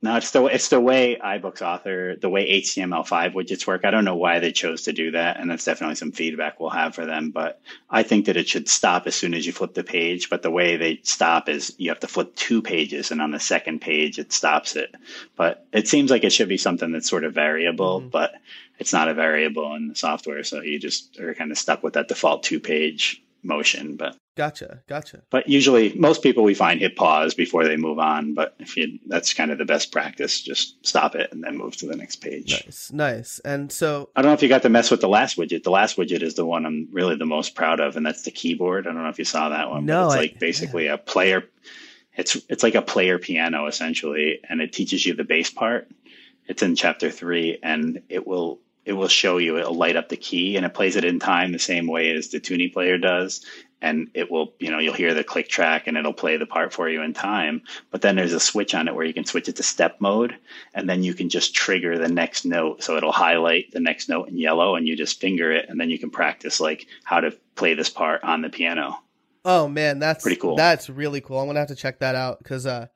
no, 0.02 0.16
it's 0.16 0.32
the 0.32 0.44
it's 0.46 0.70
the 0.70 0.80
way 0.80 1.20
iBooks 1.24 1.62
Author, 1.62 2.16
the 2.16 2.30
way 2.30 2.60
HTML5 2.62 3.36
widgets 3.36 3.68
work. 3.68 3.86
I 3.86 3.92
don't 3.92 4.06
know 4.06 4.16
why 4.16 4.40
they 4.40 4.52
chose 4.52 4.82
to 4.84 4.92
do 4.92 5.12
that, 5.12 5.40
and 5.40 5.52
that's 5.52 5.64
definitely 5.64 5.98
some 5.98 6.14
feedback 6.14 6.60
we'll 6.60 6.72
have 6.72 6.96
for 6.96 7.06
them. 7.06 7.30
But 7.30 7.62
I 7.92 8.02
think 8.02 8.26
that 8.26 8.38
it 8.38 8.50
should 8.50 8.68
stop 8.68 9.06
as 9.06 9.14
soon 9.14 9.36
as 9.36 9.46
you 9.46 9.54
flip 9.54 9.76
the 9.76 9.84
page. 9.84 10.32
But 10.32 10.42
the 10.42 10.50
way 10.50 10.78
they 10.78 11.02
stop 11.04 11.48
is 11.48 11.76
you 11.78 11.90
have 11.90 12.00
to 12.00 12.08
flip 12.08 12.34
two 12.34 12.64
pages, 12.64 13.12
and 13.12 13.22
on 13.22 13.30
the 13.30 13.40
second 13.40 13.82
page 13.82 14.18
it 14.18 14.34
stops 14.34 14.76
it. 14.76 14.96
But 15.36 15.68
it 15.72 15.88
seems 15.88 16.10
like 16.10 16.24
it 16.24 16.34
should 16.34 16.50
be 16.50 16.58
something 16.58 16.92
that's 16.92 17.08
sort 17.08 17.24
of 17.24 17.36
variable, 17.36 18.00
mm-hmm. 18.00 18.10
but 18.10 18.34
it's 18.80 18.94
not 18.94 19.10
a 19.10 19.14
variable 19.14 19.76
in 19.76 19.90
the 19.90 19.96
software, 19.96 20.44
so 20.44 20.64
you 20.64 20.80
just 20.80 21.20
are 21.20 21.36
kind 21.36 21.52
of 21.52 21.60
stuck 21.60 21.84
with 21.84 21.94
that 21.94 22.08
default 22.08 22.42
two 22.42 22.60
page 22.60 23.22
motion. 23.44 23.98
But 23.98 24.18
Gotcha, 24.36 24.82
gotcha. 24.88 25.24
But 25.30 25.50
usually, 25.50 25.94
most 25.94 26.24
people 26.24 26.44
we 26.44 26.54
find 26.54 26.80
hit 26.80 26.96
pause 26.96 27.34
before 27.34 27.66
they 27.66 27.76
move 27.76 28.00
on. 28.00 28.34
But 28.34 28.56
if 28.60 28.78
you, 28.78 28.98
that's 29.08 29.34
kind 29.34 29.52
of 29.52 29.58
the 29.58 29.66
best 29.66 29.92
practice. 29.92 30.42
Just 30.42 30.86
stop 30.86 31.16
it 31.16 31.34
and 31.34 31.44
then 31.44 31.58
move 31.58 31.76
to 31.78 31.86
the 31.86 31.98
next 31.98 32.18
page. 32.18 32.52
Nice, 32.52 32.92
nice. 32.94 33.40
And 33.40 33.70
so, 33.72 34.10
I 34.16 34.22
don't 34.22 34.30
know 34.30 34.34
if 34.34 34.42
you 34.42 34.48
got 34.48 34.62
to 34.62 34.70
mess 34.70 34.90
with 34.90 35.02
the 35.02 35.10
last 35.10 35.38
widget. 35.38 35.64
The 35.64 35.72
last 35.72 35.98
widget 35.98 36.22
is 36.22 36.36
the 36.36 36.46
one 36.46 36.66
I'm 36.66 36.88
really 36.94 37.18
the 37.18 37.26
most 37.26 37.56
proud 37.56 37.82
of, 37.82 37.98
and 37.98 38.06
that's 38.06 38.22
the 38.22 38.32
keyboard. 38.32 38.88
I 38.88 38.94
don't 38.94 39.04
know 39.04 39.10
if 39.10 39.20
you 39.20 39.26
saw 39.26 39.50
that 39.50 39.70
one. 39.70 39.86
No, 39.86 40.04
but 40.04 40.06
it's 40.06 40.16
I, 40.16 40.20
like 40.20 40.40
basically 40.40 40.86
yeah. 40.86 40.94
a 40.94 40.98
player. 40.98 41.44
It's 42.16 42.38
it's 42.48 42.64
like 42.64 42.76
a 42.76 42.82
player 42.82 43.20
piano 43.20 43.68
essentially, 43.68 44.40
and 44.48 44.62
it 44.62 44.72
teaches 44.72 45.06
you 45.06 45.14
the 45.14 45.26
bass 45.26 45.50
part. 45.50 45.90
It's 46.48 46.64
in 46.64 46.78
chapter 46.78 47.12
three, 47.12 47.60
and 47.62 48.02
it 48.08 48.26
will 48.26 48.62
it 48.86 48.94
will 48.94 49.08
show 49.08 49.38
you 49.38 49.58
it'll 49.58 49.76
light 49.76 49.96
up 49.96 50.10
the 50.10 50.18
key 50.18 50.58
and 50.58 50.66
it 50.66 50.74
plays 50.74 50.96
it 50.96 51.06
in 51.06 51.20
time 51.20 51.52
the 51.52 51.60
same 51.60 51.86
way 51.86 52.10
as 52.12 52.30
the 52.30 52.40
Toonie 52.40 52.74
player 52.74 52.98
does 52.98 53.46
and 53.82 54.10
it 54.14 54.30
will 54.30 54.54
you 54.60 54.70
know 54.70 54.80
you'll 54.80 54.94
hear 54.94 55.14
the 55.14 55.24
click 55.24 55.48
track 55.48 55.88
and 55.88 55.98
it'll 55.98 56.14
play 56.14 56.38
the 56.38 56.46
part 56.46 56.72
for 56.72 56.88
you 56.88 57.02
in 57.02 57.14
time. 57.14 57.64
But 57.90 58.02
then 58.02 58.16
there's 58.16 58.34
a 58.34 58.40
switch 58.40 58.76
on 58.76 58.88
it 58.88 58.96
where 58.96 59.06
you 59.06 59.14
can 59.14 59.26
switch 59.26 59.50
it 59.50 59.56
to 59.58 59.64
step 59.64 60.00
mode 60.00 60.36
and 60.74 60.90
then 60.90 61.04
you 61.04 61.14
can 61.14 61.30
just 61.30 61.56
trigger 61.56 61.98
the 61.98 62.08
next 62.08 62.46
note. 62.46 62.84
So 62.84 62.98
it'll 62.98 63.12
highlight 63.12 63.72
the 63.72 63.80
next 63.80 64.10
note 64.10 64.30
in 64.30 64.38
yellow 64.38 64.76
and 64.76 64.88
you 64.88 64.96
just 64.96 65.20
finger 65.20 65.52
it 65.52 65.68
and 65.68 65.80
then 65.80 65.90
you 65.90 65.98
can 65.98 66.12
practice 66.12 66.60
like 66.60 66.88
how 67.04 67.20
to 67.20 67.32
play 67.56 67.74
this 67.74 67.90
part 67.90 68.24
on 68.24 68.42
the 68.42 68.50
piano. 68.50 69.00
Oh 69.44 69.68
man 69.68 69.98
that's 69.98 70.24
pretty 70.24 70.40
cool. 70.40 70.56
that's 70.56 70.90
really 70.90 71.22
cool. 71.22 71.40
I'm 71.40 71.48
gonna 71.48 71.60
have 71.60 71.70
to 71.70 71.76
check 71.76 72.00
that 72.00 72.16
out 72.16 72.38
because 72.40 72.66
uh 72.68 72.88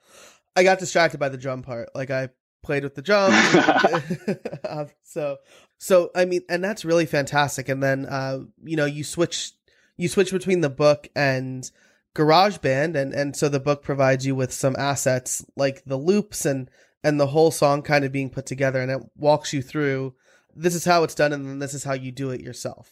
i 0.56 0.64
got 0.64 0.80
distracted 0.80 1.20
by 1.20 1.30
the 1.30 1.38
drum 1.38 1.64
part. 1.64 1.90
Like 1.96 2.12
i 2.12 2.30
played 2.64 2.84
with 2.84 2.96
the 2.96 3.02
drum. 3.02 3.32
So 5.04 5.38
so 5.78 6.12
i 6.16 6.26
mean 6.26 6.42
and 6.50 6.64
that's 6.64 6.86
really 6.86 7.06
fantastic. 7.08 7.70
And 7.70 7.82
then 7.82 8.06
uh 8.06 8.42
you 8.64 8.76
know 8.76 8.86
you 8.86 9.04
switch 9.04 9.54
you 9.98 10.08
switch 10.08 10.32
between 10.32 10.62
the 10.62 10.70
book 10.70 11.08
and 11.16 11.70
GarageBand, 12.16 12.96
and 12.96 13.14
and 13.14 13.36
so 13.36 13.50
the 13.50 13.60
book 13.60 13.84
provides 13.84 14.26
you 14.26 14.36
with 14.36 14.52
some 14.52 14.76
assets 14.78 15.46
like 15.56 15.84
the 15.86 15.98
loops 15.98 16.46
and 16.46 16.70
and 17.04 17.20
the 17.20 17.28
whole 17.28 17.52
song 17.52 17.82
kind 17.82 18.06
of 18.06 18.12
being 18.12 18.30
put 18.30 18.46
together, 18.46 18.82
and 18.82 18.92
it 18.92 19.02
walks 19.16 19.54
you 19.54 19.62
through. 19.62 20.16
This 20.56 20.74
is 20.74 20.86
how 20.86 21.04
it's 21.04 21.16
done, 21.16 21.34
and 21.34 21.46
then 21.46 21.60
this 21.60 21.74
is 21.74 21.84
how 21.84 21.94
you 21.94 22.12
do 22.12 22.32
it 22.32 22.42
yourself. 22.42 22.92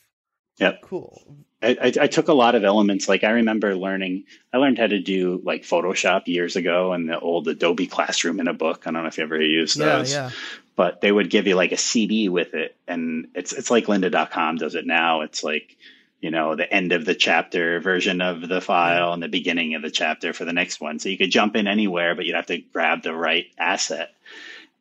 Yep. 0.59 0.81
Cool. 0.83 1.45
I, 1.63 1.93
I, 1.99 2.07
took 2.07 2.27
a 2.27 2.33
lot 2.33 2.55
of 2.55 2.65
elements. 2.65 3.07
Like 3.07 3.23
I 3.23 3.31
remember 3.31 3.73
learning, 3.73 4.25
I 4.51 4.57
learned 4.57 4.77
how 4.77 4.87
to 4.87 4.99
do 4.99 5.41
like 5.45 5.63
Photoshop 5.63 6.27
years 6.27 6.57
ago 6.57 6.93
in 6.93 7.05
the 7.05 7.17
old 7.17 7.47
Adobe 7.47 7.87
Classroom 7.87 8.41
in 8.41 8.49
a 8.49 8.53
book. 8.53 8.83
I 8.85 8.91
don't 8.91 9.03
know 9.03 9.07
if 9.07 9.17
you 9.17 9.23
ever 9.23 9.41
used 9.41 9.77
those. 9.77 10.11
Yeah, 10.11 10.25
yeah. 10.25 10.31
But 10.75 10.99
they 10.99 11.11
would 11.11 11.29
give 11.29 11.47
you 11.47 11.55
like 11.55 11.71
a 11.71 11.77
CD 11.77 12.27
with 12.27 12.53
it, 12.53 12.75
and 12.87 13.29
it's 13.33 13.53
it's 13.53 13.71
like 13.71 13.85
Lynda.com 13.85 14.57
does 14.57 14.75
it 14.75 14.85
now. 14.85 15.21
It's 15.21 15.43
like 15.43 15.77
you 16.23 16.31
know 16.31 16.55
the 16.55 16.73
end 16.73 16.93
of 16.93 17.03
the 17.03 17.13
chapter 17.13 17.81
version 17.81 18.21
of 18.21 18.41
the 18.41 18.47
mm-hmm. 18.47 18.59
file 18.59 19.11
and 19.11 19.21
the 19.21 19.27
beginning 19.27 19.75
of 19.75 19.81
the 19.81 19.91
chapter 19.91 20.31
for 20.31 20.45
the 20.45 20.53
next 20.53 20.79
one. 20.79 20.97
So 20.97 21.09
you 21.09 21.17
could 21.17 21.31
jump 21.31 21.55
in 21.57 21.67
anywhere 21.67 22.15
but 22.15 22.25
you'd 22.25 22.35
have 22.35 22.45
to 22.47 22.59
grab 22.59 23.03
the 23.03 23.13
right 23.13 23.47
asset. 23.57 24.15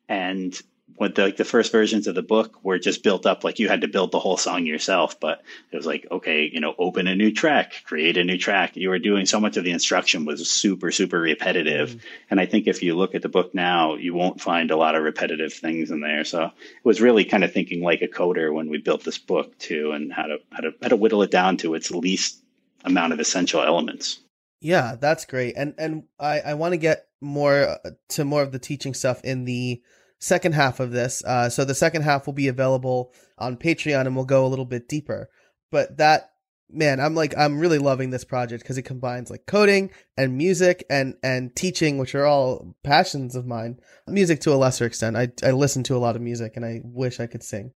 And 0.08 0.58
what 0.96 1.14
the, 1.14 1.22
like 1.22 1.36
the 1.36 1.44
first 1.44 1.72
versions 1.72 2.06
of 2.06 2.14
the 2.14 2.22
book 2.22 2.62
were 2.62 2.78
just 2.78 3.02
built 3.02 3.26
up 3.26 3.44
like 3.44 3.58
you 3.58 3.68
had 3.68 3.80
to 3.80 3.88
build 3.88 4.12
the 4.12 4.18
whole 4.18 4.36
song 4.36 4.66
yourself 4.66 5.18
but 5.20 5.42
it 5.70 5.76
was 5.76 5.86
like 5.86 6.06
okay 6.10 6.50
you 6.52 6.60
know 6.60 6.74
open 6.78 7.06
a 7.06 7.14
new 7.14 7.32
track 7.32 7.72
create 7.84 8.16
a 8.16 8.24
new 8.24 8.38
track. 8.38 8.76
You 8.76 8.90
were 8.90 8.98
doing 8.98 9.26
so 9.26 9.40
much 9.40 9.56
of 9.56 9.64
the 9.64 9.70
instruction 9.70 10.24
was 10.24 10.50
super 10.50 10.90
super 10.90 11.20
repetitive. 11.20 11.90
Mm. 11.90 12.00
and 12.30 12.40
i 12.40 12.46
think 12.46 12.66
if 12.66 12.82
you 12.82 12.96
look 12.96 13.14
at 13.14 13.22
the 13.22 13.28
book 13.28 13.54
now 13.54 13.94
you 13.94 14.14
won't 14.14 14.40
find 14.40 14.70
a 14.70 14.76
lot 14.76 14.94
of 14.94 15.02
repetitive 15.02 15.52
things 15.52 15.90
in 15.90 16.00
there. 16.00 16.24
So 16.24 16.44
it 16.44 16.52
was 16.84 17.00
really 17.00 17.24
kind 17.24 17.44
of 17.44 17.52
thinking 17.52 17.82
like 17.82 18.02
a 18.02 18.08
coder 18.08 18.52
when 18.52 18.68
we 18.68 18.78
built 18.78 19.04
this 19.04 19.18
book 19.18 19.56
too 19.58 19.92
and 19.92 20.12
how 20.12 20.24
to 20.24 20.38
how 20.50 20.60
to 20.60 20.72
how 20.82 20.88
to 20.88 20.96
whittle 20.96 21.22
it 21.22 21.30
down 21.30 21.56
to 21.58 21.74
its 21.74 21.90
least 21.90 22.42
amount 22.84 23.12
of 23.12 23.20
essential 23.20 23.62
elements. 23.62 24.20
Yeah 24.60 24.96
that's 25.00 25.24
great. 25.24 25.54
And 25.56 25.74
and 25.78 26.04
i 26.18 26.40
i 26.40 26.54
want 26.54 26.72
to 26.72 26.78
get 26.78 27.06
more 27.20 27.78
uh, 27.84 27.90
to 28.10 28.24
more 28.24 28.42
of 28.42 28.52
the 28.52 28.58
teaching 28.58 28.94
stuff 28.94 29.22
in 29.22 29.44
the 29.44 29.80
second 30.22 30.54
half 30.54 30.78
of 30.80 30.92
this. 30.92 31.22
Uh, 31.24 31.50
so 31.50 31.64
the 31.64 31.74
second 31.74 32.02
half 32.02 32.26
will 32.26 32.32
be 32.32 32.48
available 32.48 33.12
on 33.38 33.56
Patreon 33.56 34.06
and 34.06 34.14
we'll 34.14 34.24
go 34.24 34.46
a 34.46 34.48
little 34.48 34.64
bit 34.64 34.88
deeper. 34.88 35.28
But 35.70 35.98
that 35.98 36.30
man, 36.70 37.00
I'm 37.00 37.14
like 37.14 37.36
I'm 37.36 37.58
really 37.58 37.78
loving 37.78 38.10
this 38.10 38.24
project 38.24 38.62
because 38.62 38.78
it 38.78 38.82
combines 38.82 39.30
like 39.30 39.46
coding 39.46 39.90
and 40.16 40.38
music 40.38 40.84
and 40.88 41.16
and 41.22 41.54
teaching, 41.56 41.98
which 41.98 42.14
are 42.14 42.24
all 42.24 42.76
passions 42.84 43.34
of 43.34 43.46
mine. 43.46 43.80
Music 44.06 44.40
to 44.42 44.52
a 44.52 44.56
lesser 44.56 44.86
extent. 44.86 45.16
I 45.16 45.32
I 45.42 45.50
listen 45.50 45.82
to 45.84 45.96
a 45.96 45.98
lot 45.98 46.14
of 46.16 46.22
music 46.22 46.52
and 46.56 46.64
I 46.64 46.80
wish 46.84 47.18
I 47.18 47.26
could 47.26 47.42
sing. 47.42 47.72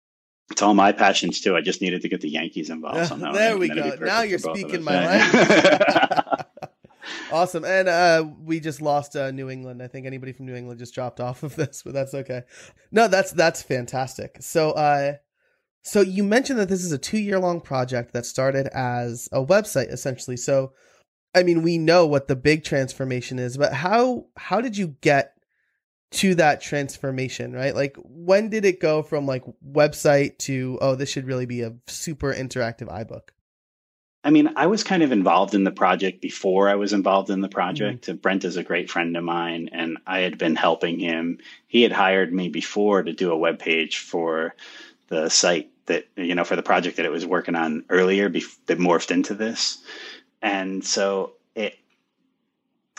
It's 0.50 0.60
all 0.60 0.74
my 0.74 0.92
passions 0.92 1.40
too. 1.40 1.56
I 1.56 1.62
just 1.62 1.80
needed 1.80 2.02
to 2.02 2.08
get 2.08 2.20
the 2.20 2.28
Yankees 2.28 2.68
involved 2.68 3.06
somehow. 3.08 3.32
there 3.32 3.56
we 3.56 3.68
go. 3.68 3.96
Now 4.00 4.20
you're 4.20 4.38
speaking 4.38 4.82
my 4.82 5.06
language. 5.32 6.40
awesome. 7.34 7.64
And 7.64 7.88
uh, 7.88 8.24
we 8.40 8.60
just 8.60 8.80
lost 8.80 9.16
uh, 9.16 9.30
New 9.32 9.50
England. 9.50 9.82
I 9.82 9.88
think 9.88 10.06
anybody 10.06 10.32
from 10.32 10.46
New 10.46 10.54
England 10.54 10.78
just 10.78 10.94
dropped 10.94 11.20
off 11.20 11.42
of 11.42 11.56
this, 11.56 11.82
but 11.82 11.92
that's 11.92 12.14
okay. 12.14 12.42
No, 12.92 13.08
that's 13.08 13.32
that's 13.32 13.62
fantastic. 13.62 14.38
So, 14.40 14.70
uh, 14.70 15.14
so 15.82 16.00
you 16.00 16.24
mentioned 16.24 16.58
that 16.60 16.68
this 16.68 16.84
is 16.84 16.92
a 16.92 16.98
two 16.98 17.18
year 17.18 17.38
long 17.38 17.60
project 17.60 18.12
that 18.12 18.24
started 18.24 18.68
as 18.68 19.28
a 19.32 19.44
website 19.44 19.92
essentially. 19.92 20.36
So, 20.36 20.72
I 21.34 21.42
mean, 21.42 21.62
we 21.62 21.76
know 21.76 22.06
what 22.06 22.28
the 22.28 22.36
big 22.36 22.64
transformation 22.64 23.38
is, 23.38 23.56
but 23.56 23.72
how 23.72 24.26
how 24.36 24.60
did 24.60 24.76
you 24.76 24.96
get 25.00 25.32
to 26.12 26.36
that 26.36 26.60
transformation, 26.60 27.52
right? 27.52 27.74
Like 27.74 27.96
when 28.04 28.48
did 28.48 28.64
it 28.64 28.80
go 28.80 29.02
from 29.02 29.26
like 29.26 29.42
website 29.66 30.38
to 30.38 30.78
oh, 30.80 30.94
this 30.94 31.10
should 31.10 31.26
really 31.26 31.46
be 31.46 31.62
a 31.62 31.74
super 31.88 32.32
interactive 32.32 32.88
iBook? 32.88 33.33
I 34.24 34.30
mean, 34.30 34.54
I 34.56 34.66
was 34.66 34.82
kind 34.82 35.02
of 35.02 35.12
involved 35.12 35.54
in 35.54 35.64
the 35.64 35.70
project 35.70 36.22
before 36.22 36.70
I 36.70 36.76
was 36.76 36.94
involved 36.94 37.28
in 37.28 37.42
the 37.42 37.48
project. 37.48 38.06
Mm-hmm. 38.06 38.16
Brent 38.16 38.44
is 38.44 38.56
a 38.56 38.62
great 38.62 38.90
friend 38.90 39.14
of 39.18 39.22
mine, 39.22 39.68
and 39.70 39.98
I 40.06 40.20
had 40.20 40.38
been 40.38 40.56
helping 40.56 40.98
him. 40.98 41.38
He 41.66 41.82
had 41.82 41.92
hired 41.92 42.32
me 42.32 42.48
before 42.48 43.02
to 43.02 43.12
do 43.12 43.30
a 43.30 43.36
web 43.36 43.58
page 43.58 43.98
for 43.98 44.54
the 45.08 45.28
site 45.28 45.70
that 45.86 46.06
you 46.16 46.34
know 46.34 46.44
for 46.44 46.56
the 46.56 46.62
project 46.62 46.96
that 46.96 47.04
it 47.04 47.12
was 47.12 47.26
working 47.26 47.54
on 47.54 47.84
earlier 47.90 48.30
that 48.30 48.78
morphed 48.78 49.10
into 49.10 49.34
this, 49.34 49.78
and 50.40 50.82
so 50.82 51.34
it 51.54 51.78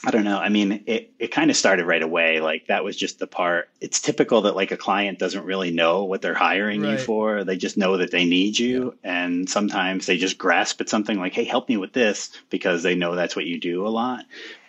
I 0.04 0.12
don't 0.12 0.26
know. 0.26 0.38
I 0.38 0.50
mean, 0.50 0.84
it, 0.86 1.14
it 1.18 1.28
kind 1.32 1.50
of 1.50 1.58
started 1.58 1.86
right 1.86 2.02
away. 2.02 2.42
Like 2.42 2.68
that 2.68 2.84
was 2.84 2.98
just 2.98 3.18
the 3.18 3.28
part. 3.28 3.70
It's 3.80 4.02
typical 4.02 4.42
that 4.42 4.56
like 4.56 4.72
a 4.72 4.78
client 4.78 5.20
doesn't 5.20 5.46
really 5.46 5.72
know 5.72 6.04
what 6.04 6.22
they're 6.22 6.34
hiring 6.34 6.82
right. 6.82 6.92
you 6.92 6.98
for. 6.98 7.44
They 7.44 7.58
just 7.58 7.78
know 7.78 7.98
that 7.98 8.12
they 8.12 8.26
need 8.26 8.60
you. 8.60 8.96
Yeah. 9.04 9.26
And 9.26 9.50
sometimes 9.50 10.06
they 10.06 10.18
just 10.18 10.38
grasp 10.38 10.82
at 10.82 10.90
something 10.90 11.18
like, 11.18 11.34
Hey, 11.34 11.46
help 11.46 11.70
me 11.70 11.78
with 11.78 11.94
this 11.94 12.30
because 12.50 12.84
they 12.84 12.96
know 12.96 13.16
that's 13.16 13.36
what 13.36 13.46
you 13.46 13.60
do 13.60 13.88
a 13.88 13.90
lot. 13.90 14.26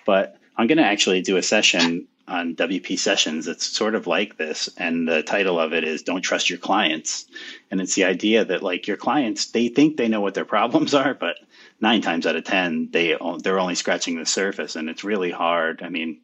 But 0.07 0.39
I'm 0.57 0.69
going 0.69 0.79
to 0.79 0.85
actually 0.85 1.23
do 1.23 1.37
a 1.37 1.43
session 1.43 2.07
on 2.29 2.57
WP 2.57 2.99
sessions. 2.99 3.47
It's 3.47 3.67
sort 3.67 3.95
of 3.95 4.07
like 4.07 4.37
this. 4.37 4.69
And 4.77 5.07
the 5.07 5.23
title 5.23 5.61
of 5.61 5.73
it 5.73 5.85
is 5.85 6.03
Don't 6.03 6.23
Trust 6.23 6.51
Your 6.51 6.59
Clients. 6.59 7.27
And 7.71 7.81
it's 7.81 7.95
the 7.95 8.05
idea 8.05 8.45
that 8.45 8.63
like 8.63 8.87
your 8.87 8.97
clients, 8.97 9.47
they 9.47 9.69
think 9.69 9.97
they 9.97 10.09
know 10.09 10.21
what 10.21 10.35
their 10.35 10.45
problems 10.45 10.95
are, 10.95 11.15
but 11.15 11.37
nine 11.81 12.01
times 12.01 12.27
out 12.27 12.37
of 12.37 12.45
ten 12.45 12.89
they 12.91 13.17
they're 13.43 13.59
only 13.59 13.75
scratching 13.75 14.17
the 14.17 14.27
surface 14.27 14.77
and 14.77 14.89
it's 14.89 15.05
really 15.05 15.31
hard. 15.31 15.83
I 15.83 15.89
mean 15.89 16.21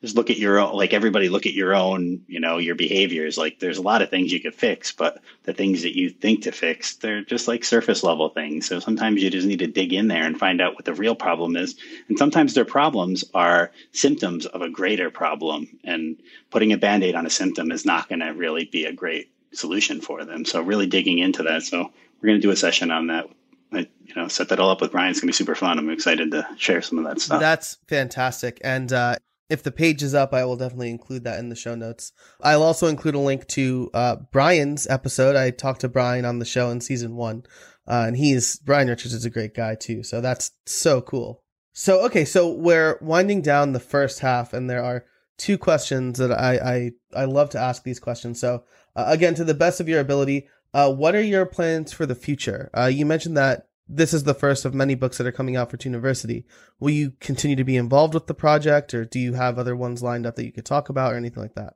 just 0.00 0.16
look 0.16 0.30
at 0.30 0.36
your 0.36 0.58
own 0.58 0.74
like 0.74 0.92
everybody 0.92 1.28
look 1.28 1.46
at 1.46 1.54
your 1.54 1.74
own 1.74 2.22
you 2.26 2.40
know 2.40 2.58
your 2.58 2.74
behaviors. 2.74 3.38
Like 3.38 3.60
there's 3.60 3.78
a 3.78 3.82
lot 3.82 4.02
of 4.02 4.10
things 4.10 4.32
you 4.32 4.40
could 4.40 4.54
fix 4.54 4.92
but 4.92 5.22
the 5.44 5.52
things 5.52 5.82
that 5.82 5.96
you 5.96 6.10
think 6.10 6.42
to 6.42 6.52
fix 6.52 6.96
they're 6.96 7.22
just 7.22 7.48
like 7.48 7.64
surface 7.64 8.02
level 8.02 8.28
things. 8.28 8.66
So 8.66 8.80
sometimes 8.80 9.22
you 9.22 9.30
just 9.30 9.46
need 9.46 9.60
to 9.60 9.68
dig 9.68 9.92
in 9.92 10.08
there 10.08 10.24
and 10.24 10.38
find 10.38 10.60
out 10.60 10.74
what 10.74 10.84
the 10.84 10.94
real 10.94 11.14
problem 11.14 11.56
is. 11.56 11.76
And 12.08 12.18
sometimes 12.18 12.54
their 12.54 12.64
problems 12.64 13.24
are 13.32 13.70
symptoms 13.92 14.46
of 14.46 14.62
a 14.62 14.70
greater 14.70 15.10
problem 15.10 15.68
and 15.84 16.16
putting 16.50 16.72
a 16.72 16.78
band-aid 16.78 17.14
on 17.14 17.26
a 17.26 17.30
symptom 17.30 17.70
is 17.70 17.86
not 17.86 18.08
going 18.08 18.20
to 18.20 18.30
really 18.30 18.64
be 18.64 18.84
a 18.84 18.92
great 18.92 19.30
solution 19.52 20.00
for 20.00 20.24
them. 20.24 20.44
So 20.44 20.62
really 20.62 20.86
digging 20.86 21.18
into 21.18 21.44
that. 21.44 21.62
So 21.62 21.90
we're 22.20 22.28
going 22.28 22.40
to 22.40 22.46
do 22.46 22.50
a 22.50 22.56
session 22.56 22.90
on 22.90 23.08
that 23.08 23.28
I, 23.72 23.88
you 24.04 24.14
know, 24.14 24.28
set 24.28 24.48
that 24.50 24.60
all 24.60 24.70
up 24.70 24.80
with 24.80 24.92
Brian. 24.92 25.10
It's 25.10 25.20
gonna 25.20 25.28
be 25.28 25.34
super 25.34 25.54
fun. 25.54 25.78
I'm 25.78 25.90
excited 25.90 26.30
to 26.32 26.46
share 26.56 26.82
some 26.82 26.98
of 26.98 27.04
that 27.04 27.20
stuff. 27.20 27.40
That's 27.40 27.78
fantastic. 27.88 28.60
And 28.62 28.92
uh, 28.92 29.16
if 29.48 29.62
the 29.62 29.70
page 29.70 30.02
is 30.02 30.14
up, 30.14 30.32
I 30.32 30.44
will 30.44 30.56
definitely 30.56 30.90
include 30.90 31.24
that 31.24 31.38
in 31.38 31.50
the 31.50 31.56
show 31.56 31.74
notes. 31.74 32.12
I'll 32.40 32.62
also 32.62 32.86
include 32.86 33.14
a 33.14 33.18
link 33.18 33.46
to 33.48 33.90
uh, 33.92 34.16
Brian's 34.30 34.86
episode. 34.86 35.36
I 35.36 35.50
talked 35.50 35.82
to 35.82 35.88
Brian 35.88 36.24
on 36.24 36.38
the 36.38 36.44
show 36.44 36.70
in 36.70 36.80
season 36.80 37.16
one, 37.16 37.44
uh, 37.86 38.04
and 38.06 38.16
he's 38.16 38.58
Brian 38.60 38.88
Richards 38.88 39.14
is 39.14 39.24
a 39.24 39.30
great 39.30 39.54
guy 39.54 39.74
too. 39.74 40.02
So 40.02 40.20
that's 40.20 40.52
so 40.66 41.02
cool. 41.02 41.42
So 41.74 42.04
okay, 42.06 42.24
so 42.24 42.52
we're 42.52 42.98
winding 43.00 43.42
down 43.42 43.72
the 43.72 43.80
first 43.80 44.20
half, 44.20 44.52
and 44.52 44.70
there 44.70 44.82
are 44.82 45.04
two 45.36 45.58
questions 45.58 46.18
that 46.18 46.32
I 46.32 46.92
I, 47.14 47.22
I 47.22 47.24
love 47.26 47.50
to 47.50 47.58
ask 47.58 47.82
these 47.82 48.00
questions. 48.00 48.40
So 48.40 48.64
uh, 48.96 49.04
again, 49.08 49.34
to 49.34 49.44
the 49.44 49.54
best 49.54 49.80
of 49.80 49.88
your 49.88 50.00
ability, 50.00 50.48
uh, 50.74 50.92
what 50.92 51.14
are 51.14 51.22
your 51.22 51.46
plans 51.46 51.92
for 51.92 52.06
the 52.06 52.14
future? 52.14 52.70
Uh, 52.76 52.86
you 52.86 53.06
mentioned 53.06 53.36
that 53.36 53.68
this 53.88 54.14
is 54.14 54.24
the 54.24 54.34
first 54.34 54.64
of 54.64 54.74
many 54.74 54.94
books 54.94 55.18
that 55.18 55.26
are 55.26 55.32
coming 55.32 55.56
out 55.56 55.70
for 55.70 55.76
Tuniversity. 55.76 56.46
Will 56.80 56.90
you 56.90 57.12
continue 57.20 57.56
to 57.56 57.64
be 57.64 57.76
involved 57.76 58.14
with 58.14 58.26
the 58.26 58.34
project, 58.34 58.94
or 58.94 59.04
do 59.04 59.18
you 59.18 59.34
have 59.34 59.58
other 59.58 59.76
ones 59.76 60.02
lined 60.02 60.26
up 60.26 60.36
that 60.36 60.44
you 60.44 60.52
could 60.52 60.64
talk 60.64 60.88
about, 60.88 61.12
or 61.12 61.16
anything 61.16 61.42
like 61.42 61.54
that? 61.54 61.74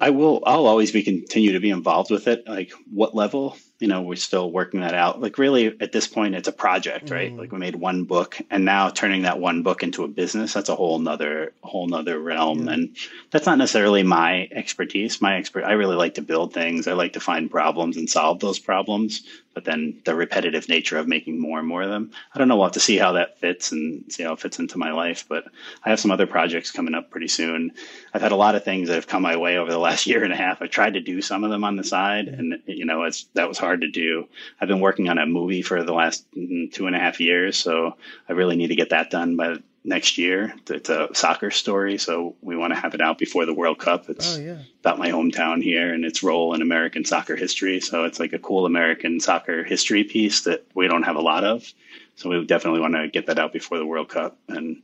I 0.00 0.10
will. 0.10 0.42
I'll 0.46 0.66
always 0.66 0.92
be 0.92 1.02
continue 1.02 1.52
to 1.52 1.60
be 1.60 1.70
involved 1.70 2.10
with 2.10 2.26
it. 2.26 2.48
Like 2.48 2.72
what 2.90 3.14
level? 3.14 3.56
You 3.80 3.88
know, 3.88 4.02
we're 4.02 4.14
still 4.16 4.50
working 4.52 4.80
that 4.80 4.94
out. 4.94 5.22
Like 5.22 5.38
really 5.38 5.74
at 5.80 5.90
this 5.90 6.06
point, 6.06 6.34
it's 6.34 6.48
a 6.48 6.52
project, 6.52 7.10
right? 7.10 7.32
Mm. 7.32 7.38
Like 7.38 7.50
we 7.50 7.58
made 7.58 7.74
one 7.74 8.04
book 8.04 8.38
and 8.50 8.66
now 8.66 8.90
turning 8.90 9.22
that 9.22 9.40
one 9.40 9.62
book 9.62 9.82
into 9.82 10.04
a 10.04 10.08
business, 10.08 10.52
that's 10.52 10.68
a 10.68 10.74
whole 10.74 10.98
nother, 10.98 11.54
whole 11.62 11.88
nother 11.88 12.20
realm. 12.20 12.66
Yeah. 12.66 12.74
And 12.74 12.96
that's 13.30 13.46
not 13.46 13.56
necessarily 13.56 14.02
my 14.02 14.48
expertise. 14.52 15.22
My 15.22 15.36
expert, 15.36 15.64
I 15.64 15.72
really 15.72 15.96
like 15.96 16.14
to 16.14 16.22
build 16.22 16.52
things. 16.52 16.86
I 16.86 16.92
like 16.92 17.14
to 17.14 17.20
find 17.20 17.50
problems 17.50 17.96
and 17.96 18.08
solve 18.08 18.40
those 18.40 18.58
problems, 18.58 19.22
but 19.54 19.64
then 19.64 20.00
the 20.04 20.14
repetitive 20.14 20.68
nature 20.68 20.98
of 20.98 21.08
making 21.08 21.40
more 21.40 21.58
and 21.58 21.66
more 21.66 21.82
of 21.82 21.90
them. 21.90 22.12
I 22.34 22.38
don't 22.38 22.48
know. 22.48 22.56
We'll 22.56 22.66
have 22.66 22.72
to 22.72 22.80
see 22.80 22.98
how 22.98 23.12
that 23.12 23.38
fits 23.38 23.72
and 23.72 24.04
see 24.12 24.22
how 24.22 24.34
it 24.34 24.40
fits 24.40 24.58
into 24.58 24.78
my 24.78 24.92
life, 24.92 25.24
but 25.28 25.44
I 25.84 25.90
have 25.90 26.00
some 26.00 26.10
other 26.10 26.26
projects 26.26 26.70
coming 26.70 26.94
up 26.94 27.10
pretty 27.10 27.28
soon. 27.28 27.72
I've 28.12 28.22
had 28.22 28.32
a 28.32 28.36
lot 28.36 28.54
of 28.54 28.64
things 28.64 28.88
that 28.88 28.94
have 28.94 29.06
come 29.06 29.22
my 29.22 29.36
way 29.36 29.56
over 29.56 29.70
the 29.70 29.78
last 29.78 30.06
year 30.10 30.22
and 30.22 30.32
a 30.32 30.36
half. 30.36 30.60
I 30.60 30.66
tried 30.66 30.94
to 30.94 31.00
do 31.00 31.22
some 31.22 31.44
of 31.44 31.50
them 31.50 31.64
on 31.64 31.76
the 31.76 31.84
side 31.84 32.28
and, 32.28 32.60
you 32.66 32.84
know, 32.84 33.04
it's, 33.04 33.24
that 33.34 33.48
was 33.48 33.58
hard 33.58 33.69
hard 33.70 33.82
to 33.82 33.88
do. 33.88 34.26
I've 34.60 34.66
been 34.66 34.80
working 34.80 35.08
on 35.08 35.18
a 35.18 35.26
movie 35.26 35.62
for 35.62 35.84
the 35.84 35.92
last 35.92 36.26
mm, 36.34 36.72
two 36.72 36.88
and 36.88 36.96
a 36.96 36.98
half 36.98 37.20
years, 37.20 37.56
so 37.56 37.96
I 38.28 38.32
really 38.32 38.56
need 38.56 38.68
to 38.68 38.74
get 38.74 38.90
that 38.90 39.10
done 39.10 39.36
by 39.36 39.58
next 39.84 40.18
year. 40.18 40.52
It's 40.68 40.88
a 40.88 41.08
soccer 41.14 41.52
story, 41.52 41.96
so 41.98 42.34
we 42.42 42.56
want 42.56 42.74
to 42.74 42.80
have 42.80 42.94
it 42.94 43.00
out 43.00 43.16
before 43.16 43.46
the 43.46 43.54
World 43.54 43.78
Cup. 43.78 44.10
It's 44.10 44.36
oh, 44.36 44.40
yeah. 44.40 44.58
about 44.80 44.98
my 44.98 45.10
hometown 45.10 45.62
here 45.62 45.94
and 45.94 46.04
its 46.04 46.24
role 46.24 46.52
in 46.52 46.62
American 46.62 47.04
soccer 47.04 47.36
history. 47.36 47.78
So 47.78 48.06
it's 48.06 48.18
like 48.18 48.32
a 48.32 48.40
cool 48.40 48.66
American 48.66 49.20
soccer 49.20 49.62
history 49.62 50.02
piece 50.02 50.42
that 50.42 50.66
we 50.74 50.88
don't 50.88 51.04
have 51.04 51.16
a 51.16 51.22
lot 51.22 51.44
of. 51.44 51.72
So 52.16 52.28
we 52.28 52.44
definitely 52.44 52.80
want 52.80 52.94
to 52.94 53.06
get 53.06 53.26
that 53.26 53.38
out 53.38 53.52
before 53.52 53.78
the 53.78 53.86
World 53.86 54.08
Cup. 54.08 54.36
And 54.48 54.82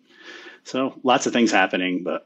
so 0.63 0.95
lots 1.03 1.27
of 1.27 1.33
things 1.33 1.51
happening, 1.51 2.05
but 2.05 2.25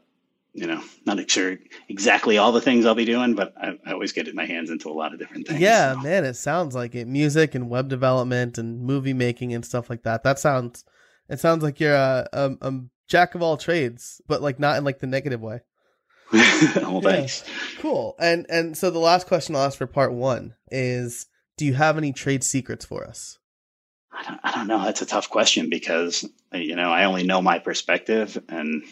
you 0.53 0.67
know, 0.67 0.83
not 1.05 1.29
sure 1.29 1.57
exactly 1.87 2.37
all 2.37 2.51
the 2.51 2.61
things 2.61 2.85
I'll 2.85 2.95
be 2.95 3.05
doing, 3.05 3.35
but 3.35 3.53
I, 3.57 3.77
I 3.85 3.93
always 3.93 4.11
get 4.11 4.33
my 4.35 4.45
hands 4.45 4.69
into 4.69 4.89
a 4.89 4.93
lot 4.93 5.13
of 5.13 5.19
different 5.19 5.47
things. 5.47 5.59
Yeah, 5.59 5.93
so. 5.93 6.01
man, 6.01 6.25
it 6.25 6.33
sounds 6.33 6.75
like 6.75 6.93
it. 6.93 7.07
Music 7.07 7.55
and 7.55 7.69
web 7.69 7.87
development 7.87 8.57
and 8.57 8.81
movie 8.81 9.13
making 9.13 9.53
and 9.53 9.65
stuff 9.65 9.89
like 9.89 10.03
that. 10.03 10.23
That 10.23 10.39
sounds, 10.39 10.83
it 11.29 11.39
sounds 11.39 11.63
like 11.63 11.79
you're 11.79 11.95
a, 11.95 12.27
a, 12.33 12.51
a 12.61 12.81
jack 13.07 13.33
of 13.33 13.41
all 13.41 13.55
trades, 13.55 14.21
but 14.27 14.41
like 14.41 14.59
not 14.59 14.77
in 14.77 14.83
like 14.83 14.99
the 14.99 15.07
negative 15.07 15.41
way. 15.41 15.61
well, 16.33 17.01
thanks. 17.01 17.43
Yeah. 17.45 17.53
Cool. 17.79 18.15
And 18.19 18.45
and 18.49 18.77
so 18.77 18.89
the 18.89 18.99
last 18.99 19.27
question 19.27 19.55
I'll 19.55 19.63
ask 19.63 19.77
for 19.77 19.87
part 19.87 20.13
one 20.13 20.55
is: 20.69 21.27
Do 21.57 21.65
you 21.65 21.73
have 21.73 21.97
any 21.97 22.13
trade 22.13 22.43
secrets 22.43 22.85
for 22.85 23.05
us? 23.05 23.37
I 24.13 24.23
don't, 24.23 24.39
I 24.43 24.51
don't 24.51 24.67
know. 24.67 24.83
That's 24.83 25.01
a 25.01 25.05
tough 25.05 25.29
question 25.29 25.69
because 25.69 26.27
you 26.53 26.75
know 26.75 26.89
I 26.89 27.03
only 27.03 27.23
know 27.23 27.41
my 27.41 27.59
perspective 27.59 28.41
and 28.47 28.83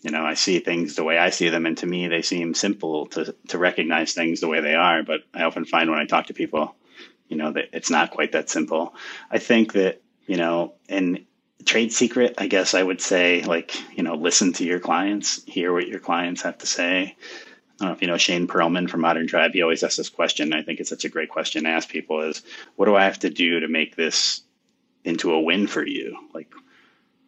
you 0.00 0.10
know, 0.10 0.24
I 0.24 0.34
see 0.34 0.60
things 0.60 0.94
the 0.94 1.04
way 1.04 1.18
I 1.18 1.30
see 1.30 1.48
them, 1.48 1.66
and 1.66 1.76
to 1.78 1.86
me, 1.86 2.08
they 2.08 2.22
seem 2.22 2.54
simple 2.54 3.06
to 3.06 3.34
to 3.48 3.58
recognize 3.58 4.12
things 4.12 4.40
the 4.40 4.48
way 4.48 4.60
they 4.60 4.74
are. 4.74 5.02
But 5.02 5.22
I 5.34 5.42
often 5.42 5.64
find 5.64 5.90
when 5.90 5.98
I 5.98 6.06
talk 6.06 6.26
to 6.26 6.34
people, 6.34 6.76
you 7.28 7.36
know, 7.36 7.52
that 7.52 7.70
it's 7.72 7.90
not 7.90 8.10
quite 8.10 8.32
that 8.32 8.48
simple. 8.48 8.94
I 9.30 9.38
think 9.38 9.72
that 9.72 10.00
you 10.26 10.36
know, 10.36 10.74
in 10.88 11.26
trade 11.64 11.92
secret, 11.92 12.34
I 12.38 12.46
guess 12.46 12.74
I 12.74 12.82
would 12.82 13.00
say, 13.00 13.42
like, 13.42 13.74
you 13.96 14.04
know, 14.04 14.14
listen 14.14 14.52
to 14.54 14.64
your 14.64 14.78
clients, 14.78 15.42
hear 15.44 15.72
what 15.72 15.88
your 15.88 16.00
clients 16.00 16.42
have 16.42 16.58
to 16.58 16.66
say. 16.66 17.16
I 17.80 17.84
don't 17.84 17.88
know 17.88 17.94
if 17.94 18.02
you 18.02 18.08
know 18.08 18.16
Shane 18.18 18.46
Pearlman 18.46 18.90
from 18.90 19.00
Modern 19.00 19.26
Tribe. 19.26 19.52
He 19.52 19.62
always 19.62 19.82
asks 19.82 19.96
this 19.96 20.08
question. 20.08 20.52
I 20.52 20.62
think 20.62 20.80
it's 20.80 20.90
such 20.90 21.04
a 21.04 21.08
great 21.08 21.28
question 21.28 21.64
to 21.64 21.70
ask 21.70 21.88
people 21.88 22.22
is 22.22 22.42
what 22.76 22.86
do 22.86 22.94
I 22.96 23.04
have 23.04 23.20
to 23.20 23.30
do 23.30 23.60
to 23.60 23.68
make 23.68 23.96
this 23.96 24.42
into 25.04 25.32
a 25.32 25.40
win 25.40 25.66
for 25.66 25.86
you? 25.86 26.18
Like, 26.34 26.52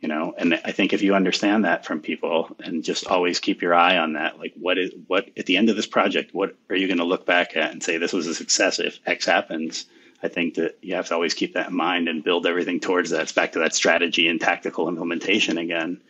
you 0.00 0.08
know, 0.08 0.34
and 0.36 0.54
I 0.64 0.72
think 0.72 0.92
if 0.92 1.02
you 1.02 1.14
understand 1.14 1.66
that 1.66 1.84
from 1.84 2.00
people 2.00 2.56
and 2.64 2.82
just 2.82 3.06
always 3.06 3.38
keep 3.38 3.60
your 3.60 3.74
eye 3.74 3.98
on 3.98 4.14
that, 4.14 4.38
like 4.38 4.54
what 4.58 4.78
is 4.78 4.92
what 5.06 5.28
at 5.36 5.44
the 5.44 5.58
end 5.58 5.68
of 5.68 5.76
this 5.76 5.86
project, 5.86 6.34
what 6.34 6.56
are 6.70 6.76
you 6.76 6.86
going 6.86 6.98
to 6.98 7.04
look 7.04 7.26
back 7.26 7.54
at 7.56 7.70
and 7.70 7.82
say 7.82 7.98
this 7.98 8.12
was 8.12 8.26
a 8.26 8.34
success. 8.34 8.78
If 8.78 8.98
X 9.04 9.26
happens? 9.26 9.86
I 10.22 10.28
think 10.28 10.54
that 10.54 10.78
you 10.82 10.94
have 10.94 11.08
to 11.08 11.14
always 11.14 11.34
keep 11.34 11.54
that 11.54 11.68
in 11.68 11.76
mind 11.76 12.08
and 12.08 12.24
build 12.24 12.46
everything 12.46 12.80
towards 12.80 13.10
that. 13.10 13.22
It's 13.22 13.32
back 13.32 13.52
to 13.52 13.60
that 13.60 13.74
strategy 13.74 14.28
and 14.28 14.40
tactical 14.40 14.88
implementation 14.88 15.58
again. 15.58 16.00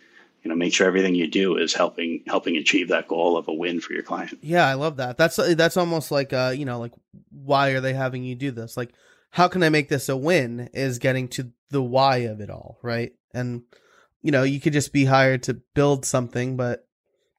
You 0.43 0.49
know 0.49 0.55
make 0.55 0.73
sure 0.73 0.87
everything 0.87 1.15
you 1.15 1.27
do 1.27 1.57
is 1.57 1.75
helping 1.75 2.23
helping 2.27 2.57
achieve 2.57 2.89
that 2.89 3.09
goal 3.09 3.37
of 3.37 3.49
a 3.49 3.53
win 3.53 3.81
for 3.81 3.93
your 3.93 4.03
client. 4.03 4.39
Yeah 4.41 4.67
i 4.67 4.75
love 4.75 4.99
that. 4.99 5.19
That's 5.19 5.37
that's 5.37 5.77
almost 5.77 6.13
like 6.13 6.33
uh 6.33 6.55
you 6.57 6.65
know 6.65 6.79
like 6.79 6.93
why 7.31 7.71
are 7.71 7.81
they 7.81 7.93
having 7.93 8.23
you 8.23 8.37
do 8.37 8.53
this? 8.53 8.77
Like 8.77 8.91
how 9.31 9.49
can 9.49 9.63
i 9.63 9.69
make 9.69 9.89
this 9.89 10.09
a 10.09 10.17
win 10.17 10.69
is 10.73 10.99
getting 10.99 11.29
to 11.29 11.53
the 11.71 11.83
why 11.83 12.19
of 12.19 12.41
it 12.41 12.51
all 12.51 12.79
right? 12.83 13.13
And 13.33 13.63
you 14.23 14.33
know 14.33 14.43
you 14.43 14.61
could 14.61 14.73
just 14.73 14.93
be 14.93 15.07
hired 15.07 15.43
to 15.45 15.55
build 15.75 16.05
something 16.05 16.57
but 16.57 16.87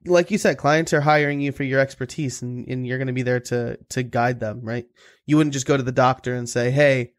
like 0.05 0.31
you 0.31 0.37
said 0.39 0.57
clients 0.57 0.93
are 0.93 1.01
hiring 1.01 1.39
you 1.39 1.51
for 1.51 1.63
your 1.63 1.79
expertise 1.79 2.41
and, 2.41 2.67
and 2.67 2.87
you're 2.87 2.97
going 2.97 3.07
to 3.07 3.13
be 3.13 3.21
there 3.21 3.39
to 3.39 3.77
to 3.89 4.03
guide 4.03 4.39
them 4.39 4.61
right? 4.63 4.85
You 5.25 5.37
wouldn't 5.37 5.53
just 5.53 5.67
go 5.67 5.77
to 5.77 5.83
the 5.83 5.91
doctor 5.91 6.33
and 6.33 6.49
say 6.49 6.71
hey 6.71 7.13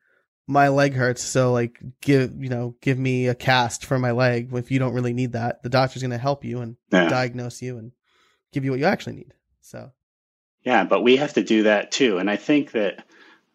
my 0.49 0.69
leg 0.69 0.95
hurts 0.95 1.23
so 1.23 1.53
like 1.53 1.81
give 2.01 2.35
you 2.43 2.49
know 2.49 2.75
give 2.81 2.99
me 2.99 3.29
a 3.29 3.35
cast 3.35 3.85
for 3.85 3.99
my 3.99 4.11
leg. 4.11 4.51
If 4.53 4.71
you 4.71 4.79
don't 4.79 4.95
really 4.95 5.13
need 5.13 5.33
that 5.33 5.63
the 5.63 5.69
doctor's 5.69 6.03
going 6.03 6.11
to 6.11 6.19
help 6.19 6.45
you 6.45 6.61
and 6.61 6.77
yeah. 6.91 7.09
diagnose 7.09 7.63
you 7.63 7.79
and 7.79 7.93
give 8.53 8.65
you 8.65 8.71
what 8.71 8.81
you 8.81 8.87
actually 8.87 9.17
need 9.17 9.35
so. 9.61 9.93
Yeah 10.65 10.85
but 10.85 11.03
we 11.03 11.17
have 11.17 11.35
to 11.35 11.45
do 11.45 11.65
that 11.65 11.91
too 11.91 12.19
and 12.19 12.31
i 12.31 12.37
think 12.37 12.73
that 12.73 13.05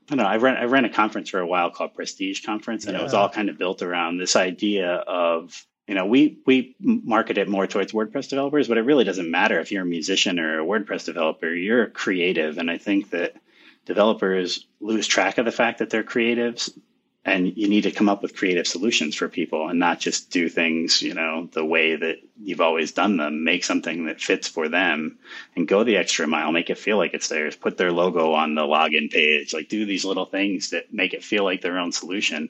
i 0.10 0.16
don't 0.16 0.24
know 0.24 0.30
i 0.30 0.38
ran 0.38 0.58
i 0.58 0.64
ran 0.66 0.86
a 0.86 0.90
conference 0.90 1.30
for 1.30 1.40
a 1.40 1.48
while 1.48 1.70
called 1.70 1.94
prestige 1.94 2.44
conference 2.46 2.86
and 2.86 2.94
yeah. 2.94 3.00
it 3.00 3.04
was 3.04 3.14
all 3.14 3.30
kind 3.30 3.50
of 3.50 3.58
built 3.58 3.82
around 3.82 4.18
this 4.18 4.36
idea 4.36 4.94
of 4.96 5.66
you 5.88 5.96
know 5.96 6.06
we 6.06 6.38
we 6.46 6.76
market 6.80 7.38
it 7.38 7.48
more 7.48 7.68
towards 7.68 7.92
wordpress 7.92 8.30
developers 8.30 8.68
but 8.68 8.78
it 8.78 8.82
really 8.84 9.04
doesn't 9.04 9.30
matter 9.32 9.60
if 9.60 9.72
you're 9.72 9.84
a 9.84 9.86
musician 9.86 10.40
or 10.40 10.60
a 10.60 10.66
wordpress 10.66 11.06
developer 11.06 11.54
you're 11.54 11.84
a 11.84 11.90
creative 11.90 12.58
and 12.58 12.70
i 12.72 12.78
think 12.78 13.10
that 13.10 13.36
developers 13.86 14.66
lose 14.80 15.08
track 15.08 15.38
of 15.38 15.46
the 15.46 15.52
fact 15.52 15.80
that 15.80 15.90
they're 15.90 16.04
creatives 16.04 16.78
and 17.28 17.58
you 17.58 17.68
need 17.68 17.82
to 17.82 17.92
come 17.92 18.08
up 18.08 18.22
with 18.24 18.38
creative 18.38 18.66
solutions 18.66 19.14
for 19.14 19.28
people 19.28 19.68
and 19.68 19.78
not 19.78 20.00
just 20.00 20.32
do 20.32 20.48
things 20.48 21.02
you 21.02 21.14
know 21.14 21.50
the 21.52 21.64
way 21.64 21.96
that 21.96 22.20
you've 22.42 22.62
always 22.62 22.94
done 22.94 23.18
them. 23.18 23.44
Make 23.44 23.66
something 23.66 24.06
that 24.06 24.22
fits 24.22 24.48
for 24.48 24.70
them 24.70 25.20
and 25.56 25.68
go 25.68 25.84
the 25.84 25.98
extra 25.98 26.26
mile. 26.26 26.54
Make 26.54 26.70
it 26.70 26.78
feel 26.78 26.98
like 26.98 27.14
it's 27.14 27.28
theirs. 27.28 27.56
Put 27.56 27.78
their 27.78 27.92
logo 27.92 28.32
on 28.32 28.56
the 28.56 28.62
login 28.62 29.12
page. 29.12 29.54
Like 29.54 29.68
do 29.68 29.86
these 29.86 30.06
little 30.06 30.26
things 30.26 30.70
that 30.70 30.94
make 30.94 31.14
it 31.14 31.24
feel 31.24 31.44
like 31.44 31.62
their 31.62 31.78
own 31.78 31.92
solution. 31.92 32.50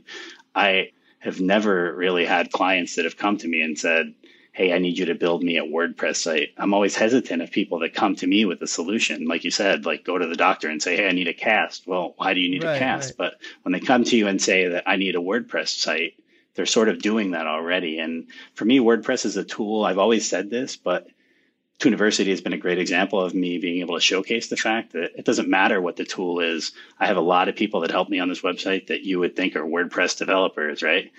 I 0.53 0.91
have 1.19 1.41
never 1.41 1.93
really 1.95 2.25
had 2.25 2.51
clients 2.51 2.95
that 2.95 3.05
have 3.05 3.17
come 3.17 3.37
to 3.37 3.47
me 3.47 3.61
and 3.61 3.77
said 3.77 4.13
hey, 4.57 4.73
I 4.73 4.79
need 4.79 4.97
you 4.97 5.05
to 5.05 5.13
build 5.13 5.43
me 5.43 5.59
a 5.59 5.63
WordPress 5.63 6.15
site. 6.15 6.49
I'm 6.57 6.73
always 6.73 6.95
hesitant 6.95 7.43
of 7.43 7.51
people 7.51 7.77
that 7.79 7.93
come 7.93 8.15
to 8.15 8.25
me 8.25 8.43
with 8.43 8.59
a 8.63 8.67
solution. 8.67 9.27
Like 9.27 9.43
you 9.43 9.51
said, 9.51 9.85
like 9.85 10.03
go 10.03 10.17
to 10.17 10.25
the 10.25 10.35
doctor 10.35 10.67
and 10.67 10.81
say, 10.81 10.97
hey, 10.97 11.07
I 11.07 11.11
need 11.11 11.27
a 11.27 11.33
cast. 11.35 11.85
Well, 11.85 12.15
why 12.17 12.33
do 12.33 12.39
you 12.39 12.49
need 12.49 12.63
right, 12.63 12.75
a 12.75 12.79
cast? 12.79 13.11
Right. 13.11 13.17
But 13.17 13.33
when 13.61 13.71
they 13.71 13.79
come 13.79 14.03
to 14.05 14.17
you 14.17 14.27
and 14.27 14.41
say 14.41 14.69
that 14.69 14.85
I 14.87 14.95
need 14.95 15.15
a 15.15 15.19
WordPress 15.19 15.67
site, 15.67 16.15
they're 16.55 16.65
sort 16.65 16.89
of 16.89 17.03
doing 17.03 17.31
that 17.31 17.45
already. 17.45 17.99
And 17.99 18.29
for 18.55 18.65
me, 18.65 18.79
WordPress 18.79 19.25
is 19.25 19.37
a 19.37 19.43
tool. 19.43 19.85
I've 19.85 19.99
always 19.99 20.27
said 20.27 20.49
this, 20.49 20.75
but 20.75 21.05
Tuniversity 21.77 22.31
has 22.31 22.41
been 22.41 22.53
a 22.53 22.57
great 22.57 22.79
example 22.79 23.21
of 23.21 23.35
me 23.35 23.59
being 23.59 23.81
able 23.81 23.93
to 23.93 24.01
showcase 24.01 24.47
the 24.47 24.57
fact 24.57 24.93
that 24.93 25.11
it 25.19 25.25
doesn't 25.25 25.47
matter 25.47 25.79
what 25.79 25.97
the 25.97 26.03
tool 26.03 26.39
is. 26.39 26.71
I 26.99 27.05
have 27.05 27.17
a 27.17 27.21
lot 27.21 27.47
of 27.47 27.55
people 27.55 27.81
that 27.81 27.91
help 27.91 28.09
me 28.09 28.19
on 28.19 28.27
this 28.27 28.41
website 28.41 28.87
that 28.87 29.03
you 29.03 29.19
would 29.19 29.35
think 29.35 29.55
are 29.55 29.61
WordPress 29.61 30.17
developers, 30.17 30.81
right? 30.81 31.11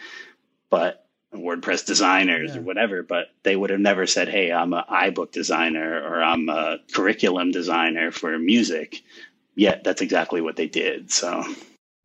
But 0.71 1.08
WordPress 1.35 1.85
designers 1.85 2.53
yeah. 2.55 2.61
or 2.61 2.63
whatever, 2.63 3.03
but 3.03 3.27
they 3.43 3.55
would 3.55 3.71
have 3.71 3.81
never 3.81 4.07
said, 4.07 4.29
"Hey, 4.29 4.51
I'm 4.51 4.73
an 4.73 4.85
iBook 4.91 5.31
designer 5.31 6.01
or 6.03 6.23
I'm 6.23 6.49
a 6.49 6.79
curriculum 6.93 7.51
designer 7.51 8.11
for 8.11 8.39
music." 8.39 9.03
Yet 9.55 9.85
that's 9.85 10.01
exactly 10.01 10.41
what 10.41 10.57
they 10.57 10.69
did. 10.69 11.11
So, 11.11 11.45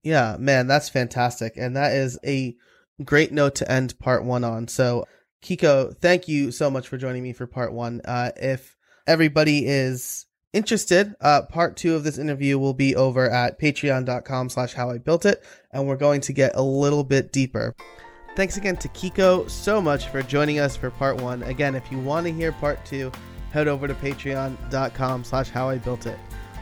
yeah, 0.03 0.37
man, 0.39 0.67
that's 0.67 0.89
fantastic, 0.89 1.53
and 1.55 1.75
that 1.77 1.93
is 1.93 2.17
a 2.25 2.55
great 3.03 3.31
note 3.31 3.55
to 3.55 3.71
end 3.71 3.97
part 3.99 4.25
one 4.25 4.43
on. 4.43 4.67
So, 4.67 5.05
Kiko, 5.43 5.95
thank 5.97 6.27
you 6.27 6.51
so 6.51 6.69
much 6.69 6.87
for 6.87 6.97
joining 6.97 7.23
me 7.23 7.33
for 7.33 7.47
part 7.47 7.73
one. 7.73 8.01
Uh, 8.03 8.31
if 8.35 8.75
everybody 9.07 9.65
is 9.65 10.25
interested, 10.51 11.15
uh, 11.21 11.43
part 11.43 11.77
two 11.77 11.95
of 11.95 12.03
this 12.03 12.17
interview 12.17 12.57
will 12.57 12.73
be 12.73 12.95
over 12.95 13.29
at 13.29 13.59
patreon.com 13.59 14.49
slash 14.49 14.73
how 14.73 14.89
I 14.89 14.97
built 14.97 15.25
it, 15.25 15.43
and 15.71 15.87
we're 15.87 15.95
going 15.95 16.21
to 16.21 16.33
get 16.33 16.55
a 16.55 16.61
little 16.61 17.03
bit 17.03 17.31
deeper. 17.31 17.75
Thanks 18.35 18.57
again 18.57 18.77
to 18.77 18.87
Kiko 18.89 19.47
so 19.47 19.79
much 19.79 20.07
for 20.07 20.23
joining 20.23 20.57
us 20.57 20.75
for 20.75 20.89
part 20.89 21.21
one. 21.21 21.43
Again, 21.43 21.75
if 21.75 21.91
you 21.91 21.99
want 21.99 22.25
to 22.25 22.33
hear 22.33 22.51
part 22.51 22.83
two, 22.83 23.11
head 23.51 23.67
over 23.67 23.87
to 23.87 23.93
patreon.com 23.93 25.23
slash 25.23 25.49
how 25.49 25.69
I 25.69 25.77
built 25.77 26.07
it. 26.07 26.17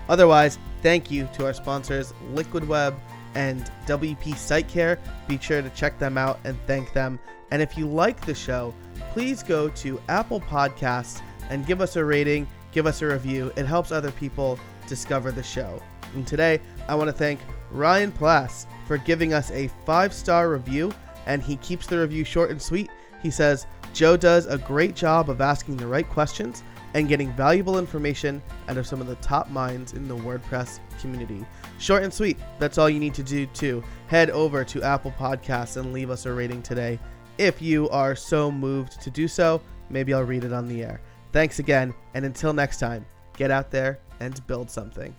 Otherwise, 0.10 0.60
thank 0.82 1.10
you 1.10 1.30
to 1.34 1.46
our 1.46 1.54
sponsors, 1.54 2.14
Liquid 2.34 2.68
Web 2.68 3.00
and 3.36 3.72
WP 3.86 4.36
Site 4.36 4.68
Care. 4.68 5.00
Be 5.30 5.38
sure 5.38 5.62
to 5.62 5.70
check 5.70 5.98
them 5.98 6.18
out 6.18 6.42
and 6.44 6.58
thank 6.68 6.92
them. 6.92 7.18
And 7.52 7.62
if 7.62 7.78
you 7.78 7.88
like 7.88 8.20
the 8.26 8.36
show, 8.36 8.74
please 9.14 9.42
go 9.42 9.70
to 9.70 10.02
Apple 10.10 10.42
Podcasts 10.42 11.22
and 11.50 11.66
give 11.66 11.80
us 11.80 11.96
a 11.96 12.04
rating, 12.04 12.48
give 12.74 12.86
us 12.86 13.02
a 13.02 13.08
review. 13.08 13.50
It 13.56 13.66
helps 13.66 13.94
other 13.94 14.12
people 14.12 14.60
discover 14.88 15.32
the 15.32 15.44
show. 15.44 15.82
And 16.16 16.28
today, 16.28 16.60
I 16.90 16.96
want 16.96 17.08
to 17.08 17.16
thank 17.16 17.40
Ryan 17.72 18.12
Plass 18.12 18.68
for 18.88 18.98
giving 18.98 19.34
us 19.34 19.52
a 19.52 19.70
five 19.86 20.14
star 20.14 20.50
review 20.50 20.92
and 21.26 21.42
he 21.42 21.58
keeps 21.58 21.88
the 21.88 22.00
review 22.00 22.24
short 22.24 22.52
and 22.52 22.62
sweet. 22.62 22.90
He 23.22 23.32
says, 23.32 23.68
Joe 23.94 24.18
does 24.18 24.46
a 24.46 24.58
great 24.58 24.96
job 24.96 25.30
of 25.30 25.42
asking 25.42 25.78
the 25.78 25.88
right 25.88 26.08
questions 26.10 26.64
and 26.94 27.08
getting 27.08 27.32
valuable 27.34 27.78
information 27.78 28.42
out 28.68 28.78
of 28.78 28.88
some 28.88 29.00
of 29.02 29.08
the 29.08 29.16
top 29.16 29.50
minds 29.50 29.94
in 29.94 30.08
the 30.08 30.16
WordPress 30.16 30.80
community. 31.00 31.46
Short 31.80 32.04
and 32.04 32.14
sweet, 32.14 32.38
that's 32.60 32.78
all 32.78 32.90
you 32.90 33.00
need 33.00 33.14
to 33.16 33.24
do 33.24 33.46
too. 33.48 33.84
Head 34.08 34.30
over 34.30 34.64
to 34.66 34.84
Apple 34.84 35.14
Podcasts 35.18 35.78
and 35.78 35.94
leave 35.94 36.10
us 36.10 36.26
a 36.26 36.34
rating 36.34 36.62
today. 36.62 37.00
If 37.38 37.62
you 37.62 37.90
are 37.90 38.16
so 38.16 38.52
moved 38.52 39.02
to 39.02 39.10
do 39.10 39.28
so, 39.28 39.62
maybe 39.90 40.14
I'll 40.14 40.24
read 40.24 40.44
it 40.44 40.54
on 40.54 40.68
the 40.68 40.84
air. 40.84 41.02
Thanks 41.32 41.60
again, 41.60 41.94
and 42.14 42.26
until 42.26 42.54
next 42.54 42.80
time, 42.80 43.06
get 43.38 43.52
out 43.52 43.72
there 43.72 44.00
and 44.20 44.46
build 44.48 44.70
something. 44.70 45.16